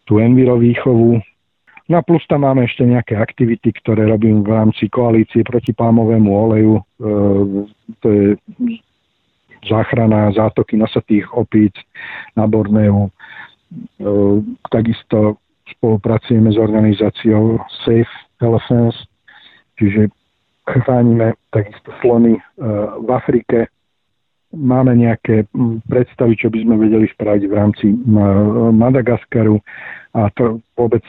tú 0.07 0.23
enviro 0.23 0.57
výchovu. 0.57 1.19
No 1.87 1.95
a 1.99 2.03
plus 2.03 2.23
tam 2.27 2.43
máme 2.43 2.67
ešte 2.67 2.83
nejaké 2.83 3.15
aktivity, 3.15 3.71
ktoré 3.83 4.11
robím 4.11 4.43
v 4.43 4.51
rámci 4.51 4.91
koalície 4.91 5.47
proti 5.47 5.71
palmovému 5.71 6.27
oleju. 6.27 6.75
E, 6.79 6.83
to 8.03 8.07
je 8.11 8.27
záchrana 9.71 10.35
zátoky 10.35 10.75
nasatých 10.75 11.31
opíc 11.31 11.79
na 12.35 12.51
Borneu. 12.51 13.07
E, 13.07 13.11
takisto 14.67 15.39
spolupracujeme 15.79 16.51
s 16.51 16.59
organizáciou 16.59 17.63
Safe 17.87 18.15
Elephants, 18.43 18.99
čiže 19.79 20.13
chránime 20.67 21.39
takisto 21.55 21.95
slony 22.03 22.37
e, 22.37 22.41
v 23.01 23.09
Afrike. 23.13 23.71
Máme 24.57 24.97
nejaké 24.97 25.47
predstavy, 25.87 26.39
čo 26.39 26.49
by 26.49 26.65
sme 26.65 26.75
vedeli 26.81 27.07
spraviť 27.13 27.43
v 27.45 27.55
rámci 27.55 27.87
Madagaskaru 28.73 29.59
a 30.17 30.33
to 30.33 30.65
vôbec 30.79 31.05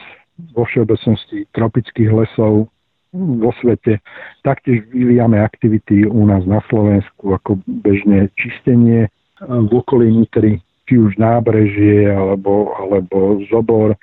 vo 0.52 0.68
všeobecnosti 0.68 1.48
tropických 1.56 2.12
lesov 2.12 2.68
vo 3.14 3.50
svete. 3.62 4.04
Taktiež 4.44 4.84
vyvíjame 4.92 5.40
aktivity 5.40 6.04
u 6.04 6.28
nás 6.28 6.44
na 6.44 6.60
Slovensku, 6.68 7.32
ako 7.32 7.58
bežne 7.66 8.28
čistenie 8.36 9.08
v 9.40 9.70
okolí 9.72 10.12
Nitry, 10.12 10.60
či 10.84 10.94
už 10.98 11.16
nábrežie 11.16 12.10
alebo, 12.10 12.74
alebo 12.76 13.40
zobor, 13.48 13.96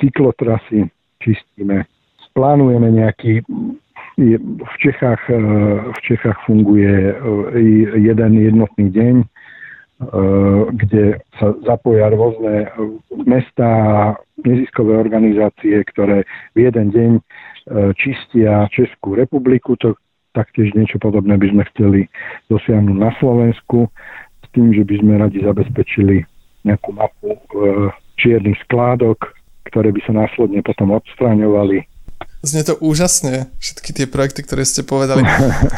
cyklotrasy 0.00 0.90
čistíme. 1.22 1.88
Plánujeme 2.36 2.92
nejaký 2.92 3.40
v 4.16 4.74
Čechách, 4.80 5.22
v 5.92 5.98
Čechách 6.08 6.38
funguje 6.48 7.12
jeden 8.00 8.32
jednotný 8.32 8.86
deň, 8.88 9.14
kde 10.72 11.20
sa 11.36 11.52
zapoja 11.68 12.12
rôzne 12.12 12.68
mesta 13.28 13.64
a 13.64 13.96
neziskové 14.40 14.96
organizácie, 14.96 15.84
ktoré 15.84 16.24
v 16.56 16.68
jeden 16.68 16.92
deň 16.92 17.10
E, 17.66 17.90
čistia 17.98 18.70
Českú 18.70 19.18
republiku, 19.18 19.74
to 19.74 19.98
taktiež 20.30 20.70
niečo 20.78 21.02
podobné 21.02 21.34
by 21.34 21.50
sme 21.50 21.62
chceli 21.74 22.00
dosiahnuť 22.46 22.94
na 22.94 23.10
Slovensku, 23.18 23.90
s 24.46 24.48
tým, 24.54 24.70
že 24.70 24.86
by 24.86 24.94
sme 25.02 25.12
radi 25.18 25.42
zabezpečili 25.42 26.22
nejakú 26.62 26.94
mapu 26.94 27.34
e, 27.34 27.40
čiernych 28.22 28.54
skládok, 28.70 29.34
ktoré 29.66 29.90
by 29.90 30.00
sa 30.06 30.14
následne 30.14 30.62
potom 30.62 30.94
odstraňovali. 30.94 31.82
Znie 32.46 32.62
to 32.62 32.78
úžasne, 32.78 33.50
všetky 33.58 33.90
tie 33.90 34.06
projekty, 34.06 34.46
ktoré 34.46 34.62
ste 34.62 34.86
povedali. 34.86 35.26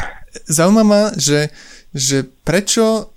Zaujíma 0.45 0.83
ma, 0.85 1.01
že, 1.17 1.49
že 1.97 2.29
prečo 2.45 3.09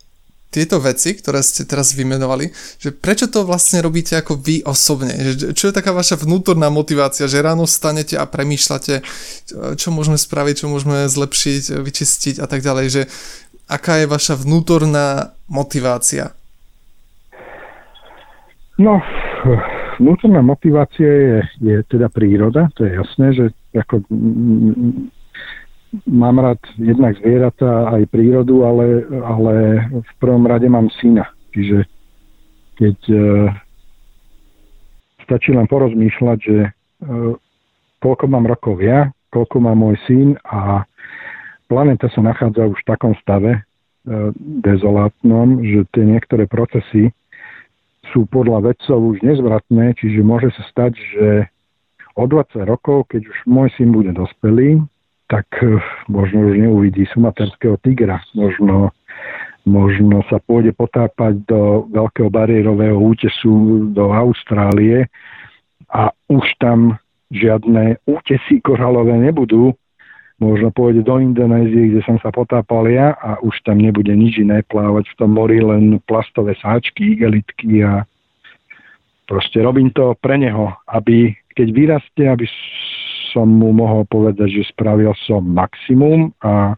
tieto 0.52 0.80
veci, 0.84 1.16
ktoré 1.16 1.40
ste 1.40 1.64
teraz 1.64 1.96
vymenovali, 1.96 2.52
že 2.76 2.92
prečo 2.92 3.28
to 3.28 3.48
vlastne 3.48 3.80
robíte 3.80 4.16
ako 4.16 4.36
vy 4.36 4.60
osobne? 4.64 5.16
Čo 5.56 5.72
je 5.72 5.76
taká 5.76 5.96
vaša 5.96 6.20
vnútorná 6.20 6.68
motivácia, 6.68 7.24
že 7.24 7.40
ráno 7.40 7.64
stanete 7.64 8.20
a 8.20 8.28
premýšľate, 8.28 9.00
čo 9.80 9.88
môžeme 9.88 10.20
spraviť, 10.20 10.64
čo 10.64 10.66
môžeme 10.68 11.08
zlepšiť, 11.08 11.80
vyčistiť 11.80 12.36
a 12.40 12.46
tak 12.48 12.60
ďalej, 12.60 12.86
že 12.92 13.02
aká 13.64 14.04
je 14.04 14.06
vaša 14.12 14.36
vnútorná 14.36 15.32
motivácia? 15.48 16.36
No, 18.76 19.00
vnútorná 20.02 20.42
motivácia 20.42 21.06
je, 21.06 21.36
je 21.62 21.76
teda 21.86 22.10
príroda, 22.10 22.66
to 22.74 22.82
je 22.82 22.98
jasné, 22.98 23.26
že 23.38 23.44
ako 23.78 24.02
mám 26.10 26.36
rád 26.40 26.60
jednak 26.80 27.14
zvieratá, 27.22 27.94
aj 27.94 28.10
prírodu, 28.10 28.66
ale, 28.66 29.06
ale 29.22 29.54
v 29.92 30.12
prvom 30.18 30.44
rade 30.48 30.66
mám 30.66 30.90
syna. 30.98 31.30
Čiže 31.52 31.84
keď 32.80 32.98
e, 33.12 33.24
stačí 35.28 35.52
len 35.52 35.68
porozmýšľať, 35.68 36.38
že 36.40 36.58
e, 36.64 36.70
koľko 38.00 38.24
mám 38.26 38.48
rokov 38.48 38.80
ja, 38.80 39.12
koľko 39.28 39.56
má 39.60 39.76
môj 39.76 40.00
syn 40.08 40.34
a 40.48 40.88
planeta 41.68 42.08
sa 42.12 42.24
nachádza 42.24 42.68
už 42.68 42.80
v 42.80 42.88
takom 42.88 43.12
stave 43.20 43.52
e, 43.52 43.60
dezolátnom, 44.64 45.60
že 45.60 45.84
tie 45.92 46.04
niektoré 46.08 46.48
procesy 46.48 47.12
sú 48.12 48.28
podľa 48.28 48.72
vedcov 48.72 49.16
už 49.16 49.24
nezvratné, 49.24 49.96
čiže 49.96 50.20
môže 50.20 50.52
sa 50.54 50.62
stať, 50.68 50.92
že 50.94 51.26
o 52.14 52.24
20 52.28 52.68
rokov, 52.68 53.08
keď 53.08 53.24
už 53.24 53.38
môj 53.48 53.72
syn 53.74 53.90
bude 53.90 54.12
dospelý, 54.12 54.84
tak 55.32 55.48
eh, 55.64 55.80
možno 56.12 56.52
už 56.52 56.60
neuvidí 56.60 57.08
sumaterského 57.10 57.80
tigra, 57.80 58.20
možno, 58.36 58.92
možno 59.64 60.20
sa 60.28 60.36
pôjde 60.44 60.76
potápať 60.76 61.40
do 61.48 61.88
veľkého 61.88 62.28
bariérového 62.28 63.00
útesu 63.00 63.88
do 63.96 64.12
Austrálie 64.12 65.08
a 65.88 66.12
už 66.28 66.44
tam 66.60 67.00
žiadne 67.32 67.96
útesy 68.04 68.60
koralové 68.60 69.16
nebudú. 69.16 69.72
Možno 70.42 70.74
pôjde 70.74 71.06
do 71.06 71.22
Indonézie, 71.22 71.94
kde 71.94 72.02
som 72.02 72.18
sa 72.18 72.34
potápal 72.34 72.90
ja 72.90 73.14
a 73.14 73.38
už 73.46 73.62
tam 73.62 73.78
nebude 73.78 74.10
nič 74.10 74.42
iné 74.42 74.66
plávať 74.66 75.06
v 75.14 75.16
tom 75.22 75.38
mori, 75.38 75.62
len 75.62 76.02
plastové 76.02 76.58
sáčky, 76.58 77.14
igelitky 77.14 77.86
a 77.86 78.02
proste 79.30 79.62
robím 79.62 79.94
to 79.94 80.18
pre 80.18 80.34
neho, 80.34 80.74
aby 80.90 81.30
keď 81.54 81.68
vyrastie, 81.70 82.26
aby 82.26 82.50
som 83.30 83.46
mu 83.46 83.70
mohol 83.70 84.02
povedať, 84.10 84.50
že 84.50 84.74
spravil 84.74 85.14
som 85.30 85.46
maximum 85.46 86.34
a 86.42 86.74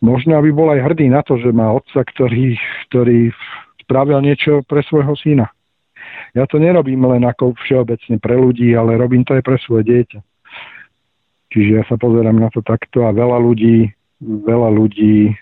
možno 0.00 0.40
aby 0.40 0.48
bol 0.48 0.72
aj 0.72 0.88
hrdý 0.88 1.12
na 1.12 1.20
to, 1.20 1.36
že 1.36 1.52
má 1.52 1.68
otca, 1.68 2.00
ktorý, 2.00 2.56
ktorý 2.88 3.28
spravil 3.84 4.24
niečo 4.24 4.64
pre 4.64 4.80
svojho 4.88 5.12
syna. 5.20 5.52
Ja 6.32 6.48
to 6.48 6.56
nerobím 6.56 7.04
len 7.12 7.28
ako 7.28 7.60
všeobecne 7.60 8.16
pre 8.16 8.40
ľudí, 8.40 8.72
ale 8.72 8.96
robím 8.96 9.20
to 9.20 9.36
aj 9.36 9.44
pre 9.44 9.60
svoje 9.60 9.84
dieťa. 9.84 10.18
Čiže 11.48 11.70
ja 11.80 11.84
sa 11.88 11.96
pozerám 11.96 12.36
na 12.36 12.52
to 12.52 12.60
takto 12.60 13.08
a 13.08 13.16
veľa 13.16 13.40
ľudí, 13.40 13.88
veľa 14.20 14.68
ľudí 14.72 15.32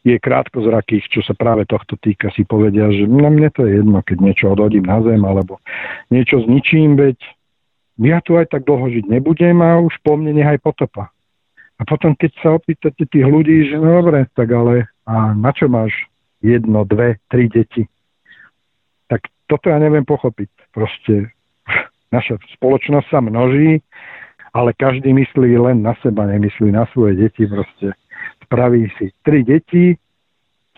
je 0.00 0.16
krátkozrakých, 0.16 1.12
čo 1.12 1.20
sa 1.20 1.36
práve 1.36 1.68
tohto 1.68 1.96
týka, 2.00 2.32
si 2.32 2.44
povedia, 2.48 2.88
že 2.88 3.04
na 3.04 3.28
mne 3.28 3.52
to 3.52 3.68
je 3.68 3.84
jedno, 3.84 4.00
keď 4.00 4.18
niečo 4.20 4.46
odhodím 4.52 4.88
na 4.88 5.00
zem, 5.04 5.20
alebo 5.20 5.60
niečo 6.08 6.40
zničím, 6.40 6.96
veď 6.96 7.16
ja 8.00 8.24
tu 8.24 8.40
aj 8.40 8.48
tak 8.48 8.64
dlho 8.64 8.88
žiť 8.88 9.12
nebudem 9.12 9.60
a 9.60 9.76
už 9.80 9.92
po 10.00 10.16
mne 10.16 10.40
nechaj 10.40 10.56
potopa. 10.64 11.12
A 11.80 11.82
potom, 11.84 12.16
keď 12.16 12.32
sa 12.40 12.48
opýtate 12.56 13.08
tých 13.08 13.24
ľudí, 13.24 13.72
že 13.72 13.76
no 13.76 14.00
dobre, 14.00 14.28
tak 14.36 14.52
ale 14.52 14.88
a 15.04 15.32
na 15.32 15.52
čo 15.52 15.68
máš 15.68 15.92
jedno, 16.40 16.84
dve, 16.84 17.20
tri 17.28 17.48
deti? 17.48 17.88
Tak 19.08 19.24
toto 19.48 19.68
ja 19.68 19.80
neviem 19.80 20.04
pochopiť. 20.04 20.48
Proste 20.72 21.32
naša 22.12 22.36
spoločnosť 22.56 23.06
sa 23.08 23.20
množí, 23.24 23.80
ale 24.52 24.74
každý 24.74 25.14
myslí 25.14 25.58
len 25.58 25.82
na 25.82 25.94
seba, 26.02 26.26
nemyslí 26.26 26.74
na 26.74 26.86
svoje 26.90 27.26
deti. 27.26 27.46
Proste 27.46 27.94
spraví 28.46 28.90
si 28.98 29.14
tri 29.22 29.46
deti, 29.46 29.94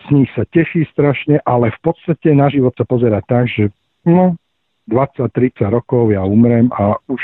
s 0.03 0.07
nich 0.11 0.29
sa 0.35 0.43
teší 0.45 0.85
strašne, 0.91 1.39
ale 1.47 1.71
v 1.71 1.79
podstate 1.79 2.35
na 2.35 2.51
život 2.51 2.75
sa 2.75 2.83
pozera 2.83 3.23
tak, 3.23 3.47
že 3.47 3.71
no, 4.03 4.35
20-30 4.91 5.63
rokov 5.71 6.11
ja 6.11 6.27
umrem 6.27 6.67
a 6.75 6.99
už 7.07 7.21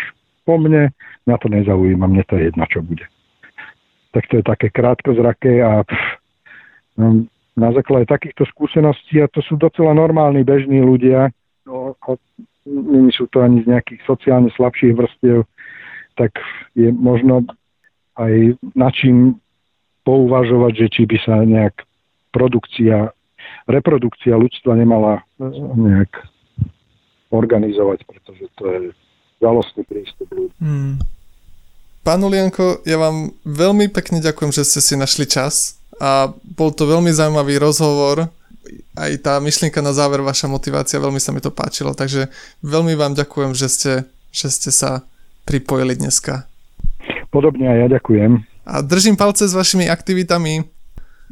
po 0.48 0.56
mne 0.56 0.96
na 1.28 1.36
to 1.38 1.52
nezaujíma, 1.52 2.08
mne 2.08 2.24
to 2.26 2.40
je 2.40 2.50
jedno, 2.50 2.64
čo 2.72 2.80
bude. 2.82 3.06
Tak 4.16 4.26
to 4.32 4.42
je 4.42 4.44
také 4.48 4.72
krátkozraké 4.72 5.62
a 5.62 5.84
pff, 5.84 6.08
no, 6.98 7.28
na 7.60 7.70
základe 7.76 8.08
takýchto 8.08 8.48
skúseností, 8.56 9.20
a 9.20 9.28
to 9.28 9.44
sú 9.44 9.60
docela 9.60 9.92
normálni, 9.92 10.48
bežní 10.48 10.80
ľudia, 10.80 11.30
no, 11.68 11.94
nie 12.66 13.12
sú 13.12 13.28
to 13.28 13.44
ani 13.44 13.68
z 13.68 13.76
nejakých 13.76 14.02
sociálne 14.08 14.48
slabších 14.56 14.96
vrstiev, 14.96 15.44
tak 16.20 16.36
je 16.76 16.92
možno 16.92 17.48
aj 18.20 18.60
na 18.76 18.92
čím 18.92 19.40
pouvažovať, 20.04 20.74
že 20.76 20.88
či 20.92 21.02
by 21.08 21.18
sa 21.24 21.40
nejak 21.48 21.88
produkcia, 22.36 23.16
reprodukcia 23.72 24.36
ľudstva 24.36 24.76
nemala 24.76 25.24
nejak 25.80 26.12
organizovať, 27.32 28.04
pretože 28.04 28.44
to 28.60 28.64
je 28.68 28.80
žalostný 29.40 29.88
prístup 29.88 30.28
ľudí. 30.36 30.54
Hmm. 30.60 31.00
Pán 32.04 32.26
Ulianko, 32.26 32.84
ja 32.84 32.98
vám 32.98 33.32
veľmi 33.46 33.88
pekne 33.94 34.20
ďakujem, 34.20 34.52
že 34.52 34.66
ste 34.66 34.80
si 34.82 34.94
našli 35.00 35.30
čas 35.30 35.80
a 36.02 36.32
bol 36.58 36.74
to 36.74 36.90
veľmi 36.90 37.12
zaujímavý 37.12 37.60
rozhovor. 37.62 38.32
Aj 38.98 39.12
tá 39.22 39.38
myšlienka 39.38 39.80
na 39.80 39.94
záver, 39.96 40.24
vaša 40.24 40.50
motivácia, 40.50 41.00
veľmi 41.00 41.22
sa 41.22 41.32
mi 41.32 41.44
to 41.44 41.54
páčilo, 41.54 41.94
takže 41.94 42.32
veľmi 42.66 42.98
vám 42.98 43.14
ďakujem, 43.14 43.52
že 43.54 43.68
ste, 43.70 43.94
že 44.32 44.48
ste 44.50 44.72
sa 44.74 45.06
pripojili 45.46 45.96
dneska. 45.96 46.48
Podobne 47.30 47.70
aj 47.70 47.78
ja 47.86 47.88
ďakujem. 48.00 48.32
A 48.66 48.82
držím 48.82 49.18
palce 49.18 49.48
s 49.48 49.54
vašimi 49.54 49.90
aktivitami. 49.90 50.66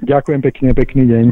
Ďakujem 0.06 0.42
pekne, 0.46 0.70
pekný 0.78 1.04
deň. 1.10 1.26